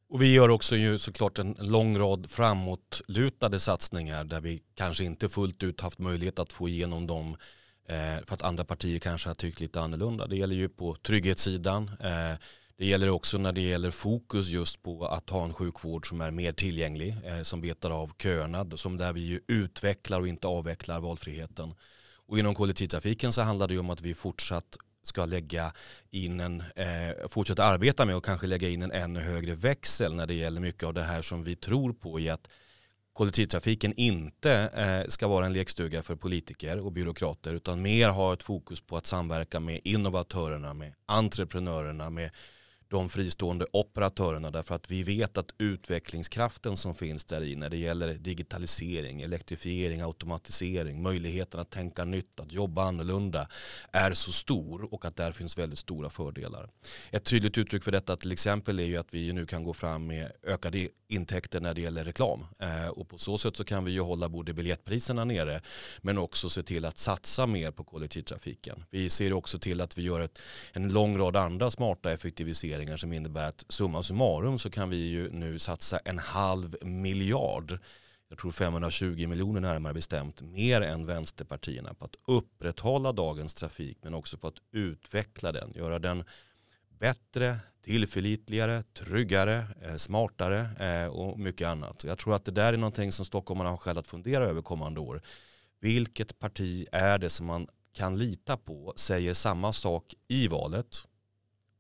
Och 0.09 0.22
vi 0.22 0.35
gör 0.35 0.48
också 0.48 0.76
ju 0.76 0.98
såklart 0.98 1.38
en 1.38 1.57
lång 1.59 1.98
rad 1.98 2.31
framåtlutade 2.31 3.61
satsningar 3.61 4.24
där 4.24 4.40
vi 4.40 4.62
kanske 4.74 5.05
inte 5.05 5.29
fullt 5.29 5.62
ut 5.62 5.81
haft 5.81 5.98
möjlighet 5.98 6.38
att 6.38 6.53
få 6.53 6.68
igenom 6.68 7.07
dem 7.07 7.31
eh, 7.33 7.38
Eh, 7.90 8.24
för 8.24 8.35
att 8.35 8.42
andra 8.42 8.64
partier 8.64 8.98
kanske 8.98 9.29
har 9.29 9.35
tyckt 9.35 9.61
lite 9.61 9.81
annorlunda. 9.81 10.26
Det 10.26 10.37
gäller 10.37 10.55
ju 10.55 10.68
på 10.68 10.94
trygghetssidan. 10.94 11.90
Eh, 12.00 12.38
det 12.76 12.87
gäller 12.87 13.09
också 13.09 13.38
när 13.38 13.53
det 13.53 13.61
gäller 13.61 13.90
fokus 13.90 14.48
just 14.48 14.83
på 14.83 15.07
att 15.07 15.31
ha 15.31 15.44
en 15.44 15.55
sjukvård 15.55 16.09
som 16.09 16.20
är 16.20 16.31
mer 16.31 16.53
tillgänglig, 16.53 17.16
eh, 17.24 17.42
som 17.42 17.61
betar 17.61 17.90
av 17.90 18.12
köerna, 18.22 18.76
som 18.76 18.96
där 18.96 19.12
vi 19.12 19.20
ju 19.20 19.40
utvecklar 19.46 20.20
och 20.20 20.29
inte 20.29 20.46
avvecklar 20.46 21.00
valfriheten. 21.00 21.74
Och 22.26 22.38
inom 22.38 22.55
kollektivtrafiken 22.55 23.33
så 23.33 23.42
handlar 23.42 23.68
det 23.68 23.74
ju 23.74 23.81
om 23.81 23.90
att 23.90 24.00
vi 24.00 24.14
fortsatt 24.14 24.76
ska 25.03 25.24
lägga 25.24 25.72
in 26.11 26.40
en, 26.40 26.62
eh, 26.76 27.29
fortsätta 27.29 27.64
arbeta 27.64 28.07
med 28.07 28.16
och 28.16 28.24
kanske 28.24 28.46
lägga 28.46 28.68
in 28.68 28.83
en 28.83 28.92
ännu 28.92 29.20
högre 29.20 29.55
växel 29.55 30.14
när 30.14 30.26
det 30.26 30.35
gäller 30.35 30.61
mycket 30.61 30.85
av 30.85 30.94
det 30.94 31.03
här 31.03 31.22
som 31.22 31.44
vi 31.44 31.57
tror 31.57 31.92
på 31.92 32.20
i 32.20 32.31
att 32.31 32.48
kollektivtrafiken 33.12 33.94
inte 33.96 34.53
eh, 34.53 35.09
ska 35.09 35.29
vara 35.29 35.46
en 35.46 35.53
lekstuga 35.53 36.03
för 36.03 36.16
politiker 36.16 36.81
och 36.81 36.92
byråkrater 36.92 37.55
utan 37.55 37.83
mer 37.83 38.09
ha 38.09 38.33
ett 38.33 38.42
fokus 38.42 38.81
på 38.81 38.96
att 38.96 39.07
samverka 39.07 39.61
med 39.61 39.81
innovatörerna, 39.85 40.75
med 40.75 40.94
entreprenörerna, 41.07 42.11
med 42.11 42.31
de 42.90 43.09
fristående 43.09 43.66
operatörerna 43.72 44.50
därför 44.50 44.74
att 44.74 44.90
vi 44.90 45.03
vet 45.03 45.38
att 45.38 45.50
utvecklingskraften 45.59 46.76
som 46.76 46.94
finns 46.94 47.24
där 47.24 47.42
i 47.42 47.57
när 47.57 47.70
det 47.70 47.76
gäller 47.76 48.14
digitalisering, 48.14 49.22
elektrifiering, 49.22 50.00
automatisering, 50.00 51.03
möjligheten 51.03 51.61
att 51.61 51.70
tänka 51.70 52.05
nytt, 52.05 52.40
att 52.40 52.53
jobba 52.53 52.85
annorlunda 52.85 53.48
är 53.92 54.14
så 54.14 54.33
stor 54.33 54.94
och 54.94 55.05
att 55.05 55.16
där 55.16 55.33
finns 55.33 55.59
väldigt 55.59 55.79
stora 55.79 56.11
fördelar. 56.11 56.70
Ett 57.11 57.24
tydligt 57.24 57.59
uttryck 57.59 57.85
för 57.85 57.92
detta 57.92 58.16
till 58.16 58.33
exempel 58.33 58.81
är 58.81 58.85
ju 58.85 58.96
att 58.96 59.14
vi 59.14 59.33
nu 59.33 59.46
kan 59.46 59.64
gå 59.64 59.74
fram 59.74 60.07
med 60.07 60.33
ökade 60.42 60.88
intäkter 61.09 61.61
när 61.61 61.74
det 61.74 61.81
gäller 61.81 62.05
reklam 62.05 62.46
eh, 62.59 62.88
och 62.88 63.09
på 63.09 63.18
så 63.18 63.38
sätt 63.38 63.57
så 63.57 63.64
kan 63.64 63.85
vi 63.85 63.92
ju 63.92 64.00
hålla 64.00 64.29
både 64.29 64.53
biljettpriserna 64.53 65.24
nere 65.24 65.61
men 66.03 66.18
också 66.18 66.48
se 66.48 66.62
till 66.62 66.85
att 66.85 66.98
satsa 66.98 67.46
mer 67.46 67.70
på 67.70 67.85
kollektivtrafiken. 67.85 68.85
Vi 68.90 69.11
ser 69.11 69.33
också 69.33 69.59
till 69.59 69.81
att 69.81 69.98
vi 69.98 70.03
gör 70.03 70.20
ett, 70.20 70.38
en 70.72 70.92
lång 70.92 71.18
rad 71.18 71.37
andra 71.37 71.70
smarta 71.70 72.12
effektiviseringar 72.12 72.80
som 72.99 73.12
innebär 73.12 73.49
att 73.49 73.64
summa 73.69 74.03
summarum 74.03 74.59
så 74.59 74.71
kan 74.71 74.90
vi 74.90 74.97
ju 74.97 75.33
nu 75.33 75.59
satsa 75.59 75.99
en 75.99 76.19
halv 76.19 76.77
miljard 76.83 77.79
jag 78.31 78.38
tror 78.38 78.53
520 78.53 79.27
miljoner 79.29 79.61
närmare 79.61 79.95
bestämt, 79.95 80.40
mer 80.40 80.81
än 80.81 81.07
vänsterpartierna 81.07 81.95
på 81.95 82.05
att 82.05 82.16
upprätthålla 82.27 83.12
dagens 83.12 83.55
trafik 83.55 83.99
men 84.03 84.14
också 84.14 84.38
på 84.38 84.47
att 84.47 84.59
utveckla 84.73 85.53
den, 85.53 85.73
göra 85.77 85.99
den 85.99 86.25
bättre, 86.99 87.59
tillförlitligare, 87.85 88.83
tryggare, 88.83 89.64
eh, 89.83 89.97
smartare 89.97 90.69
eh, 90.79 91.07
och 91.07 91.38
mycket 91.38 91.69
annat. 91.69 92.05
Jag 92.05 92.19
tror 92.19 92.35
att 92.35 92.45
det 92.45 92.51
där 92.51 92.73
är 92.73 92.77
någonting 92.77 93.12
som 93.12 93.25
stockholmarna 93.25 93.71
har 93.71 93.77
skäl 93.77 93.99
att 93.99 94.07
fundera 94.07 94.45
över 94.45 94.62
kommande 94.62 95.01
år. 95.01 95.23
Vilket 95.81 96.38
parti 96.38 96.87
är 96.93 97.19
det 97.19 97.31
som 97.31 97.47
man 97.47 97.69
kan 97.93 98.19
lita 98.19 98.57
på 98.57 98.93
säger 98.97 99.35
samma 99.35 99.73
sak 99.73 100.14
i 100.29 100.49
valet 100.49 101.07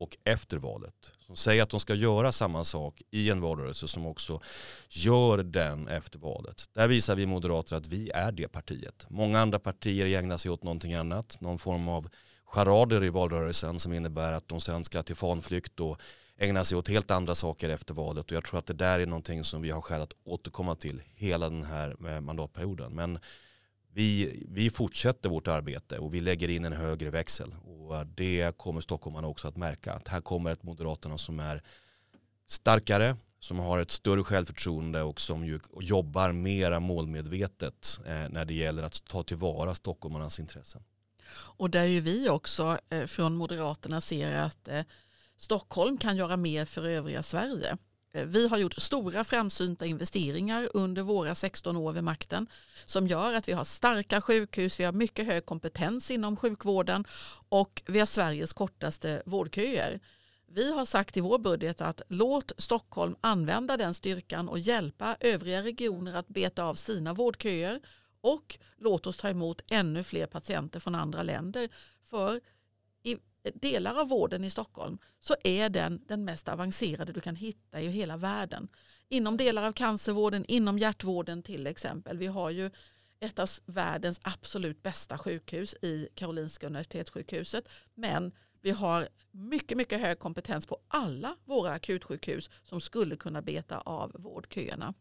och 0.00 0.16
efter 0.24 0.56
valet. 0.56 1.12
Som 1.26 1.36
säger 1.36 1.62
att 1.62 1.70
de 1.70 1.80
ska 1.80 1.94
göra 1.94 2.32
samma 2.32 2.64
sak 2.64 3.02
i 3.10 3.30
en 3.30 3.40
valrörelse 3.40 3.88
som 3.88 4.06
också 4.06 4.40
gör 4.88 5.38
den 5.38 5.88
efter 5.88 6.18
valet. 6.18 6.64
Där 6.72 6.88
visar 6.88 7.14
vi 7.14 7.26
moderater 7.26 7.76
att 7.76 7.86
vi 7.86 8.10
är 8.10 8.32
det 8.32 8.48
partiet. 8.48 9.06
Många 9.08 9.40
andra 9.40 9.58
partier 9.58 10.18
ägnar 10.18 10.36
sig 10.36 10.50
åt 10.50 10.62
någonting 10.62 10.94
annat. 10.94 11.40
Någon 11.40 11.58
form 11.58 11.88
av 11.88 12.08
charader 12.44 13.04
i 13.04 13.08
valrörelsen 13.08 13.78
som 13.78 13.92
innebär 13.92 14.32
att 14.32 14.48
de 14.48 14.60
sen 14.60 14.84
ska 14.84 15.02
till 15.02 15.16
fanflykt 15.16 15.80
och 15.80 16.00
ägna 16.38 16.64
sig 16.64 16.78
åt 16.78 16.88
helt 16.88 17.10
andra 17.10 17.34
saker 17.34 17.68
efter 17.68 17.94
valet 17.94 18.30
och 18.30 18.36
jag 18.36 18.44
tror 18.44 18.58
att 18.58 18.66
det 18.66 18.74
där 18.74 19.00
är 19.00 19.06
någonting 19.06 19.44
som 19.44 19.62
vi 19.62 19.70
har 19.70 19.80
skäl 19.80 20.02
att 20.02 20.12
återkomma 20.24 20.74
till 20.74 21.02
hela 21.14 21.48
den 21.48 21.64
här 21.64 21.96
eh, 22.08 22.20
mandatperioden. 22.20 22.92
Men 22.92 23.18
vi, 23.92 24.42
vi 24.48 24.70
fortsätter 24.70 25.28
vårt 25.28 25.48
arbete 25.48 25.98
och 25.98 26.14
vi 26.14 26.20
lägger 26.20 26.48
in 26.48 26.64
en 26.64 26.72
högre 26.72 27.10
växel 27.10 27.54
och 27.64 27.96
eh, 27.96 28.06
det 28.14 28.56
kommer 28.56 28.80
stockholmarna 28.80 29.28
också 29.28 29.48
att 29.48 29.56
märka 29.56 29.92
att 29.92 30.08
här 30.08 30.20
kommer 30.20 30.50
ett 30.50 30.62
Moderaterna 30.62 31.18
som 31.18 31.40
är 31.40 31.62
starkare, 32.46 33.16
som 33.38 33.58
har 33.58 33.78
ett 33.78 33.90
större 33.90 34.24
självförtroende 34.24 35.02
och 35.02 35.20
som 35.20 35.44
ju 35.44 35.60
jobbar 35.80 36.32
mera 36.32 36.80
målmedvetet 36.80 38.00
eh, 38.06 38.28
när 38.30 38.44
det 38.44 38.54
gäller 38.54 38.82
att 38.82 39.04
ta 39.04 39.22
tillvara 39.22 39.74
stockholmarnas 39.74 40.40
intressen. 40.40 40.82
Och 41.32 41.70
där 41.70 41.84
ju 41.84 42.00
vi 42.00 42.28
också 42.28 42.78
eh, 42.90 43.06
från 43.06 43.36
Moderaterna 43.36 44.00
ser 44.00 44.34
att 44.34 44.68
eh, 44.68 44.82
Stockholm 45.36 45.98
kan 45.98 46.16
göra 46.16 46.36
mer 46.36 46.64
för 46.64 46.88
övriga 46.88 47.22
Sverige. 47.22 47.76
Eh, 48.12 48.24
vi 48.24 48.48
har 48.48 48.58
gjort 48.58 48.74
stora 48.78 49.24
framsynta 49.24 49.86
investeringar 49.86 50.68
under 50.74 51.02
våra 51.02 51.34
16 51.34 51.76
år 51.76 51.92
vid 51.92 52.04
makten 52.04 52.46
som 52.84 53.08
gör 53.08 53.34
att 53.34 53.48
vi 53.48 53.52
har 53.52 53.64
starka 53.64 54.20
sjukhus, 54.20 54.80
vi 54.80 54.84
har 54.84 54.92
mycket 54.92 55.26
hög 55.26 55.46
kompetens 55.46 56.10
inom 56.10 56.36
sjukvården 56.36 57.04
och 57.48 57.82
vi 57.86 57.98
har 57.98 58.06
Sveriges 58.06 58.52
kortaste 58.52 59.22
vårdköer. 59.26 60.00
Vi 60.52 60.72
har 60.72 60.86
sagt 60.86 61.16
i 61.16 61.20
vår 61.20 61.38
budget 61.38 61.80
att 61.80 62.02
låt 62.08 62.52
Stockholm 62.56 63.16
använda 63.20 63.76
den 63.76 63.94
styrkan 63.94 64.48
och 64.48 64.58
hjälpa 64.58 65.16
övriga 65.20 65.62
regioner 65.62 66.14
att 66.14 66.28
beta 66.28 66.64
av 66.64 66.74
sina 66.74 67.14
vårdköer 67.14 67.80
och 68.20 68.58
låt 68.78 69.06
oss 69.06 69.16
ta 69.16 69.28
emot 69.28 69.62
ännu 69.68 70.02
fler 70.02 70.26
patienter 70.26 70.80
från 70.80 70.94
andra 70.94 71.22
länder. 71.22 71.68
För 72.02 72.40
delar 73.54 74.00
av 74.00 74.08
vården 74.08 74.44
i 74.44 74.50
Stockholm 74.50 74.98
så 75.20 75.36
är 75.44 75.68
den 75.68 76.00
den 76.06 76.24
mest 76.24 76.48
avancerade 76.48 77.12
du 77.12 77.20
kan 77.20 77.36
hitta 77.36 77.80
i 77.80 77.88
hela 77.88 78.16
världen. 78.16 78.68
Inom 79.08 79.36
delar 79.36 79.62
av 79.62 79.72
cancervården, 79.72 80.44
inom 80.48 80.78
hjärtvården 80.78 81.42
till 81.42 81.66
exempel. 81.66 82.18
Vi 82.18 82.26
har 82.26 82.50
ju 82.50 82.70
ett 83.20 83.38
av 83.38 83.50
världens 83.66 84.20
absolut 84.22 84.82
bästa 84.82 85.18
sjukhus 85.18 85.74
i 85.82 86.08
Karolinska 86.14 86.66
universitetssjukhuset. 86.66 87.68
Men 87.94 88.32
vi 88.62 88.70
har 88.70 89.08
mycket, 89.30 89.78
mycket 89.78 90.00
hög 90.00 90.18
kompetens 90.18 90.66
på 90.66 90.78
alla 90.88 91.36
våra 91.44 91.72
akutsjukhus 91.72 92.50
som 92.64 92.80
skulle 92.80 93.16
kunna 93.16 93.42
beta 93.42 93.78
av 93.78 94.12
vårdköerna. 94.18 94.94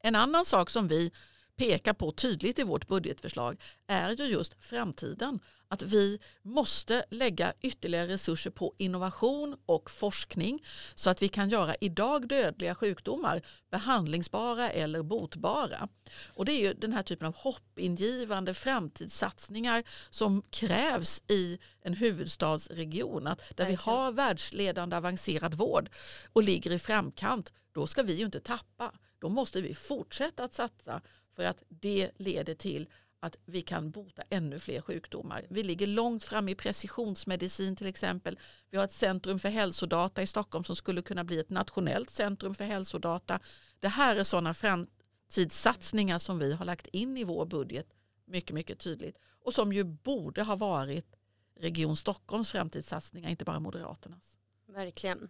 En 0.00 0.14
annan 0.14 0.44
sak 0.44 0.70
som 0.70 0.88
vi 0.88 1.12
pekar 1.56 1.92
på 1.92 2.12
tydligt 2.12 2.58
i 2.58 2.62
vårt 2.62 2.88
budgetförslag 2.88 3.60
är 3.86 4.10
ju 4.10 4.24
just 4.24 4.62
framtiden. 4.62 5.40
Att 5.68 5.82
vi 5.82 6.18
måste 6.42 7.04
lägga 7.10 7.52
ytterligare 7.60 8.08
resurser 8.08 8.50
på 8.50 8.74
innovation 8.76 9.56
och 9.66 9.90
forskning 9.90 10.64
så 10.94 11.10
att 11.10 11.22
vi 11.22 11.28
kan 11.28 11.48
göra 11.48 11.74
idag 11.80 12.28
dödliga 12.28 12.74
sjukdomar 12.74 13.42
behandlingsbara 13.70 14.70
eller 14.70 15.02
botbara. 15.02 15.88
Och 16.34 16.44
det 16.44 16.52
är 16.52 16.60
ju 16.60 16.74
den 16.74 16.92
här 16.92 17.02
typen 17.02 17.28
av 17.28 17.36
hoppingivande 17.36 18.54
framtidssatsningar 18.54 19.82
som 20.10 20.42
krävs 20.50 21.22
i 21.28 21.58
en 21.82 21.94
huvudstadsregion. 21.94 23.26
Att 23.26 23.56
där 23.56 23.66
vi 23.66 23.74
har 23.74 24.12
världsledande 24.12 24.96
avancerad 24.96 25.54
vård 25.54 25.90
och 26.32 26.42
ligger 26.42 26.70
i 26.70 26.78
framkant, 26.78 27.52
då 27.72 27.86
ska 27.86 28.02
vi 28.02 28.14
ju 28.14 28.24
inte 28.24 28.40
tappa. 28.40 28.92
Då 29.18 29.28
måste 29.28 29.60
vi 29.60 29.74
fortsätta 29.74 30.44
att 30.44 30.54
satsa 30.54 31.00
för 31.36 31.44
att 31.44 31.62
det 31.68 32.10
leder 32.16 32.54
till 32.54 32.88
att 33.20 33.36
vi 33.44 33.62
kan 33.62 33.90
bota 33.90 34.22
ännu 34.30 34.58
fler 34.58 34.80
sjukdomar. 34.80 35.46
Vi 35.50 35.62
ligger 35.62 35.86
långt 35.86 36.24
fram 36.24 36.48
i 36.48 36.54
precisionsmedicin 36.54 37.76
till 37.76 37.86
exempel. 37.86 38.38
Vi 38.70 38.76
har 38.76 38.84
ett 38.84 38.92
centrum 38.92 39.38
för 39.38 39.48
hälsodata 39.48 40.22
i 40.22 40.26
Stockholm 40.26 40.64
som 40.64 40.76
skulle 40.76 41.02
kunna 41.02 41.24
bli 41.24 41.38
ett 41.38 41.50
nationellt 41.50 42.10
centrum 42.10 42.54
för 42.54 42.64
hälsodata. 42.64 43.40
Det 43.80 43.88
här 43.88 44.16
är 44.16 44.24
sådana 44.24 44.54
framtidssatsningar 44.54 46.18
som 46.18 46.38
vi 46.38 46.52
har 46.52 46.64
lagt 46.64 46.86
in 46.86 47.16
i 47.16 47.24
vår 47.24 47.46
budget 47.46 47.86
mycket, 48.24 48.54
mycket 48.54 48.78
tydligt 48.78 49.18
och 49.40 49.54
som 49.54 49.72
ju 49.72 49.84
borde 49.84 50.42
ha 50.42 50.56
varit 50.56 51.16
Region 51.56 51.96
Stockholms 51.96 52.52
framtidssatsningar, 52.52 53.30
inte 53.30 53.44
bara 53.44 53.60
Moderaternas. 53.60 54.38
Verkligen. 54.66 55.28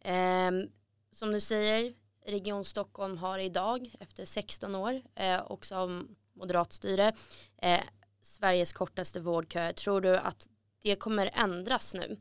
Eh, 0.00 0.50
som 1.12 1.30
du 1.30 1.40
säger, 1.40 1.94
Region 2.26 2.64
Stockholm 2.64 3.18
har 3.18 3.38
idag 3.38 3.94
efter 4.00 4.24
16 4.24 4.74
år 4.74 5.02
eh, 5.14 5.42
också 5.46 5.74
som 5.74 6.16
moderatstyre 6.32 7.12
eh, 7.62 7.80
Sveriges 8.22 8.72
kortaste 8.72 9.20
vårdkö. 9.20 9.72
Tror 9.72 10.00
du 10.00 10.16
att 10.16 10.48
det 10.82 10.96
kommer 10.96 11.30
ändras 11.34 11.94
nu 11.94 12.20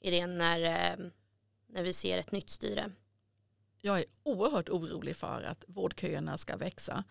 i 0.00 0.10
det 0.10 0.26
när, 0.26 0.60
eh, 0.60 1.06
när 1.66 1.82
vi 1.82 1.92
ser 1.92 2.18
ett 2.18 2.32
nytt 2.32 2.50
styre? 2.50 2.92
Jag 3.80 3.98
är 3.98 4.04
oerhört 4.22 4.68
orolig 4.68 5.16
för 5.16 5.42
att 5.42 5.64
vårdköerna 5.68 6.38
ska 6.38 6.56
växa. 6.56 7.04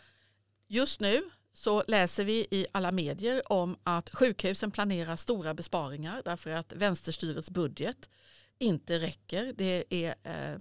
Just 0.68 1.00
nu 1.00 1.30
så 1.54 1.84
läser 1.88 2.26
vi 2.26 2.48
i 2.52 2.66
alla 2.72 2.92
medier 2.92 3.52
om 3.52 3.78
att 3.84 4.10
sjukhusen 4.10 4.72
planerar 4.72 5.16
stora 5.16 5.54
besparingar 5.54 6.22
därför 6.26 6.50
att 6.50 6.74
vänsterstyrets 6.74 7.50
budget 7.50 8.10
inte 8.58 9.00
räcker. 9.00 9.54
Det 9.54 9.86
är 9.90 10.16
eh, 10.24 10.60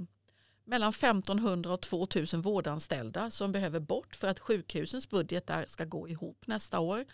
mellan 0.64 0.90
1500 0.90 1.72
och 1.72 1.81
2000 1.81 2.42
vårdanställda 2.42 3.31
som 3.31 3.53
behöver 3.53 3.81
bort 3.81 4.16
för 4.16 4.29
att 4.29 4.40
sjukhusens 4.40 5.09
budgetar 5.09 5.64
ska 5.68 5.85
gå 5.85 6.09
ihop 6.09 6.46
nästa 6.46 6.81
år. 6.81 7.05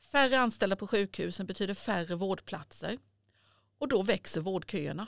Färre 0.00 0.38
anställda 0.38 0.76
på 0.76 0.86
sjukhusen 0.86 1.46
betyder 1.46 1.74
färre 1.74 2.14
vårdplatser 2.14 2.98
och 3.78 3.88
då 3.88 4.02
växer 4.02 4.40
vårdköerna. 4.40 5.06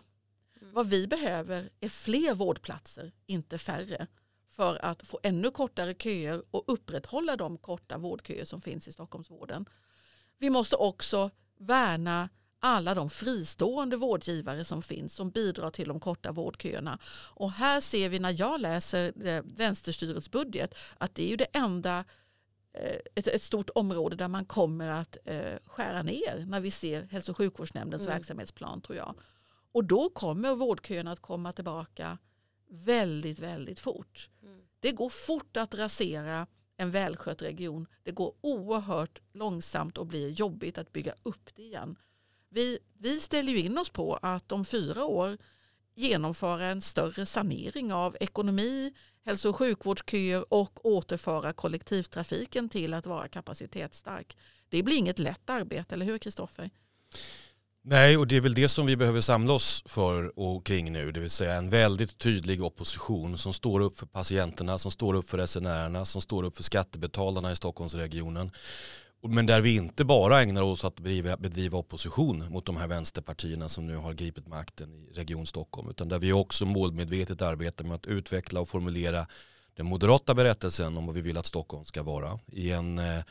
Mm. 0.61 0.75
Vad 0.75 0.87
vi 0.87 1.07
behöver 1.07 1.71
är 1.81 1.89
fler 1.89 2.35
vårdplatser, 2.35 3.13
inte 3.27 3.59
färre 3.59 4.07
för 4.49 4.85
att 4.85 5.07
få 5.07 5.21
ännu 5.23 5.51
kortare 5.51 5.95
köer 5.95 6.43
och 6.51 6.65
upprätthålla 6.67 7.37
de 7.37 7.59
korta 7.59 7.99
vårdköer 7.99 8.45
som 8.45 8.61
finns 8.61 8.89
i 8.89 8.93
Stockholmsvården. 8.93 9.69
Vi 10.39 10.51
måste 10.51 10.77
också 10.77 11.31
värna 11.59 12.29
alla 12.65 12.95
de 12.95 13.11
fristående 13.11 13.97
vårdgivare 13.97 14.65
som 14.65 14.83
finns 14.83 15.15
som 15.15 15.31
bidrar 15.31 15.71
till 15.71 15.89
de 15.89 16.01
korta 16.01 16.33
vårdköerna. 16.33 16.99
Och 17.35 17.53
här 17.53 17.81
ser 17.81 18.09
vi 18.09 18.19
när 18.19 18.41
jag 18.41 18.61
läser 18.61 19.13
vänsterstyrets 19.57 20.31
budget 20.31 20.75
att 20.99 21.15
det 21.15 21.23
är 21.25 21.29
ju 21.29 21.37
det 21.37 21.47
enda 21.53 22.05
eh, 22.73 22.97
ett, 23.15 23.27
ett, 23.27 23.43
stort 23.43 23.71
område 23.75 24.17
där 24.17 24.29
man 24.29 24.45
kommer 24.45 24.89
att 24.89 25.17
eh, 25.25 25.59
skära 25.65 26.03
ner 26.03 26.45
när 26.47 26.61
vi 26.61 26.71
ser 26.71 27.03
hälso 27.03 27.33
och 27.33 27.37
sjukvårdsnämndens 27.37 28.03
mm. 28.07 28.15
verksamhetsplan 28.15 28.81
tror 28.81 28.99
jag. 28.99 29.15
Och 29.73 29.85
då 29.85 30.09
kommer 30.09 30.55
vårdköerna 30.55 31.13
att 31.13 31.21
komma 31.21 31.53
tillbaka 31.53 32.19
väldigt, 32.69 33.39
väldigt 33.39 33.81
fort. 33.81 34.31
Mm. 34.43 34.61
Det 34.81 34.93
går 34.93 35.09
fort 35.09 35.57
att 35.57 35.75
rasera 35.75 36.47
en 36.77 36.91
välskött 36.91 37.43
region. 37.43 37.87
Det 38.03 38.13
går 38.13 38.35
oerhört 38.41 39.21
långsamt 39.33 39.99
och 39.99 40.07
blir 40.07 40.29
jobbigt 40.29 40.79
att 40.79 40.93
bygga 40.93 41.15
upp 41.23 41.51
det 41.55 41.63
igen. 41.63 41.97
Vi, 42.55 42.79
vi 42.99 43.21
ställer 43.21 43.53
ju 43.53 43.59
in 43.59 43.79
oss 43.79 43.91
på 43.91 44.19
att 44.23 44.53
om 44.53 44.65
fyra 44.65 45.05
år 45.05 45.39
genomföra 45.95 46.67
en 46.67 46.81
större 46.81 47.27
sanering 47.27 47.93
av 47.93 48.17
ekonomi, 48.21 48.93
hälso 49.25 49.49
och 49.49 49.57
sjukvårdsköer 49.57 50.55
och 50.55 50.87
återföra 50.87 51.53
kollektivtrafiken 51.53 52.69
till 52.69 52.95
att 52.95 53.07
vara 53.07 53.29
kapacitetsstark. 53.29 54.37
Det 54.69 54.83
blir 54.83 54.97
inget 54.97 55.19
lätt 55.19 55.51
arbete, 55.51 55.95
eller 55.95 56.07
hur 56.07 56.19
Kristoffer? 56.19 56.71
Nej, 57.83 58.17
och 58.17 58.27
det 58.27 58.37
är 58.37 58.41
väl 58.41 58.55
det 58.55 58.69
som 58.69 58.87
vi 58.87 58.97
behöver 58.97 59.21
samla 59.21 59.53
oss 59.53 59.83
för 59.87 60.39
och 60.39 60.67
kring 60.67 60.93
nu, 60.93 61.13
det 61.13 61.21
vill 61.21 61.31
säga 61.31 61.55
en 61.55 61.71
väldigt 61.71 62.19
tydlig 62.19 62.65
opposition 62.65 63.39
som 63.39 63.53
står 63.53 63.81
upp 63.81 63.99
för 63.99 64.07
patienterna, 64.07 64.79
som 64.79 64.93
står 64.93 65.15
upp 65.15 65.29
för 65.29 65.39
resenärerna, 65.39 66.05
som 66.05 66.23
står 66.23 66.43
upp 66.43 66.57
för 66.57 66.63
skattebetalarna 66.63 67.53
i 67.53 67.57
Stockholmsregionen 67.57 68.51
men 69.29 69.47
där 69.47 69.61
vi 69.61 69.77
inte 69.77 70.05
bara 70.05 70.43
ägnar 70.43 70.63
oss 70.63 70.85
att 70.85 70.97
bedriva, 70.97 71.37
bedriva 71.37 71.79
opposition 71.79 72.45
mot 72.51 72.67
de 72.67 72.77
här 72.77 72.87
vänsterpartierna 72.87 73.69
som 73.69 73.87
nu 73.87 73.97
har 73.97 74.13
gripit 74.13 74.49
makten 74.49 74.95
i 74.95 75.13
Region 75.13 75.47
Stockholm. 75.47 75.91
Utan 75.91 76.09
där 76.09 76.19
vi 76.19 76.33
också 76.33 76.67
målmedvetet 76.67 77.43
arbetar 77.43 77.85
med 77.85 77.95
att 77.95 78.07
utveckla 78.07 78.61
och 78.61 78.69
formulera 78.69 79.27
den 79.77 79.87
moderata 79.87 80.35
berättelsen 80.35 80.97
om 80.97 81.07
vad 81.07 81.15
vi 81.15 81.21
vill 81.21 81.39
att 81.39 81.47
Stockholm 81.47 81.85
ska 81.85 82.03
vara. 82.03 82.39
I 82.47 82.71
en 82.71 82.99
eh, 82.99 83.23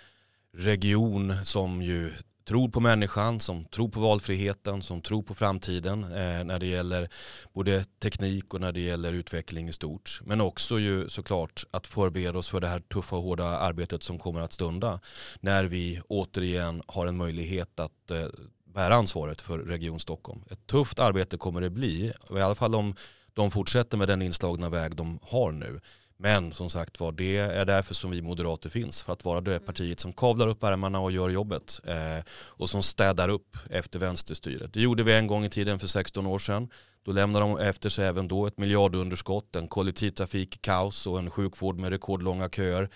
region 0.53 1.45
som 1.45 1.81
ju 1.81 2.13
tror 2.45 2.69
på 2.69 2.79
människan, 2.79 3.39
som 3.39 3.65
tror 3.65 3.89
på 3.89 3.99
valfriheten, 3.99 4.81
som 4.81 5.01
tror 5.01 5.23
på 5.23 5.35
framtiden 5.35 6.03
eh, 6.03 6.43
när 6.43 6.59
det 6.59 6.65
gäller 6.65 7.09
både 7.53 7.85
teknik 7.85 8.53
och 8.53 8.61
när 8.61 8.71
det 8.71 8.81
gäller 8.81 9.13
utveckling 9.13 9.69
i 9.69 9.73
stort. 9.73 10.19
Men 10.23 10.41
också 10.41 10.79
ju 10.79 11.09
såklart 11.09 11.63
att 11.71 11.87
förbereda 11.87 12.39
oss 12.39 12.49
för 12.49 12.59
det 12.59 12.67
här 12.67 12.79
tuffa 12.79 13.15
och 13.15 13.23
hårda 13.23 13.57
arbetet 13.57 14.03
som 14.03 14.19
kommer 14.19 14.41
att 14.41 14.53
stunda 14.53 14.99
när 15.39 15.63
vi 15.63 16.01
återigen 16.07 16.81
har 16.87 17.07
en 17.07 17.17
möjlighet 17.17 17.79
att 17.79 18.11
eh, 18.11 18.25
bära 18.73 18.95
ansvaret 18.95 19.41
för 19.41 19.59
Region 19.59 19.99
Stockholm. 19.99 20.41
Ett 20.49 20.67
tufft 20.67 20.99
arbete 20.99 21.37
kommer 21.37 21.61
det 21.61 21.69
bli, 21.69 22.13
i 22.35 22.41
alla 22.41 22.55
fall 22.55 22.75
om 22.75 22.95
de 23.33 23.51
fortsätter 23.51 23.97
med 23.97 24.07
den 24.07 24.21
inslagna 24.21 24.69
väg 24.69 24.95
de 24.95 25.19
har 25.21 25.51
nu. 25.51 25.79
Men 26.23 26.53
som 26.53 26.69
sagt 26.69 26.99
var, 26.99 27.11
det 27.11 27.37
är 27.37 27.65
därför 27.65 27.93
som 27.93 28.11
vi 28.11 28.21
moderater 28.21 28.69
finns. 28.69 29.03
För 29.03 29.13
att 29.13 29.25
vara 29.25 29.41
det 29.41 29.59
partiet 29.59 29.99
som 29.99 30.13
kavlar 30.13 30.47
upp 30.47 30.63
ärmarna 30.63 30.99
och 30.99 31.11
gör 31.11 31.29
jobbet. 31.29 31.81
Eh, 31.87 32.23
och 32.31 32.69
som 32.69 32.83
städar 32.83 33.29
upp 33.29 33.57
efter 33.69 33.99
vänsterstyret. 33.99 34.73
Det 34.73 34.81
gjorde 34.81 35.03
vi 35.03 35.13
en 35.13 35.27
gång 35.27 35.45
i 35.45 35.49
tiden 35.49 35.79
för 35.79 35.87
16 35.87 36.25
år 36.25 36.39
sedan. 36.39 36.69
Då 37.05 37.11
lämnar 37.11 37.41
de 37.41 37.57
efter 37.57 37.89
sig 37.89 38.05
även 38.05 38.27
då 38.27 38.47
ett 38.47 38.57
miljardunderskott, 38.57 39.55
en 39.55 39.67
kollektivtrafik 39.67 40.61
kaos 40.61 41.07
och 41.07 41.19
en 41.19 41.31
sjukvård 41.31 41.79
med 41.79 41.89
rekordlånga 41.89 42.49
köer. 42.49 42.89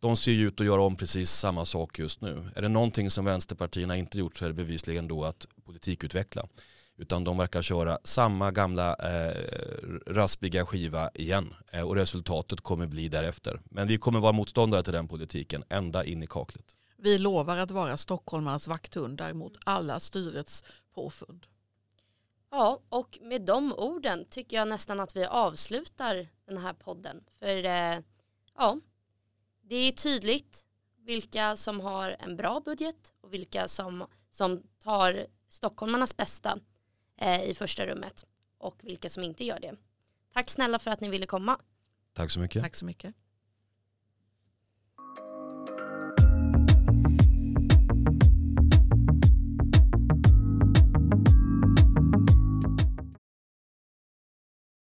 De 0.00 0.16
ser 0.16 0.32
ju 0.32 0.48
ut 0.48 0.60
att 0.60 0.66
göra 0.66 0.82
om 0.82 0.96
precis 0.96 1.30
samma 1.30 1.64
sak 1.64 1.98
just 1.98 2.20
nu. 2.20 2.50
Är 2.54 2.62
det 2.62 2.68
någonting 2.68 3.10
som 3.10 3.24
vänsterpartierna 3.24 3.96
inte 3.96 4.18
gjort 4.18 4.36
så 4.36 4.44
är 4.44 4.48
det 4.48 4.54
bevisligen 4.54 5.08
då 5.08 5.24
att 5.24 5.46
politikutveckla. 5.64 6.46
Utan 6.96 7.24
de 7.24 7.38
verkar 7.38 7.62
köra 7.62 7.98
samma 8.04 8.50
gamla 8.50 8.94
eh, 8.94 9.34
raspiga 10.06 10.66
skiva 10.66 11.10
igen. 11.14 11.54
Eh, 11.72 11.82
och 11.82 11.96
resultatet 11.96 12.60
kommer 12.60 12.86
bli 12.86 13.08
därefter. 13.08 13.60
Men 13.64 13.88
vi 13.88 13.98
kommer 13.98 14.20
vara 14.20 14.32
motståndare 14.32 14.82
till 14.82 14.92
den 14.92 15.08
politiken 15.08 15.64
ända 15.68 16.04
in 16.04 16.22
i 16.22 16.26
kaklet. 16.26 16.76
Vi 16.96 17.18
lovar 17.18 17.56
att 17.56 17.70
vara 17.70 17.96
stockholmarnas 17.96 18.68
vakthundar 18.68 19.32
mot 19.32 19.52
alla 19.64 20.00
styrets 20.00 20.64
påfund. 20.94 21.46
Ja, 22.50 22.80
och 22.88 23.18
med 23.22 23.42
de 23.42 23.72
orden 23.72 24.24
tycker 24.30 24.56
jag 24.56 24.68
nästan 24.68 25.00
att 25.00 25.16
vi 25.16 25.24
avslutar 25.24 26.28
den 26.46 26.58
här 26.58 26.72
podden. 26.72 27.24
För 27.38 27.64
eh, 27.64 27.98
ja, 28.56 28.78
det 29.62 29.76
är 29.76 29.92
tydligt 29.92 30.66
vilka 30.98 31.56
som 31.56 31.80
har 31.80 32.16
en 32.20 32.36
bra 32.36 32.60
budget 32.64 33.14
och 33.20 33.34
vilka 33.34 33.68
som, 33.68 34.06
som 34.30 34.62
tar 34.78 35.26
stockholmarnas 35.48 36.16
bästa 36.16 36.58
i 37.44 37.54
första 37.54 37.86
rummet 37.86 38.24
och 38.58 38.76
vilka 38.82 39.10
som 39.10 39.22
inte 39.22 39.44
gör 39.44 39.60
det. 39.60 39.76
Tack 40.32 40.50
snälla 40.50 40.78
för 40.78 40.90
att 40.90 41.00
ni 41.00 41.08
ville 41.08 41.26
komma. 41.26 41.58
Tack 42.12 42.30
så 42.30 42.40
mycket. 42.40 42.62
Tack 42.62 42.74
så 42.74 42.84
mycket. 42.84 43.14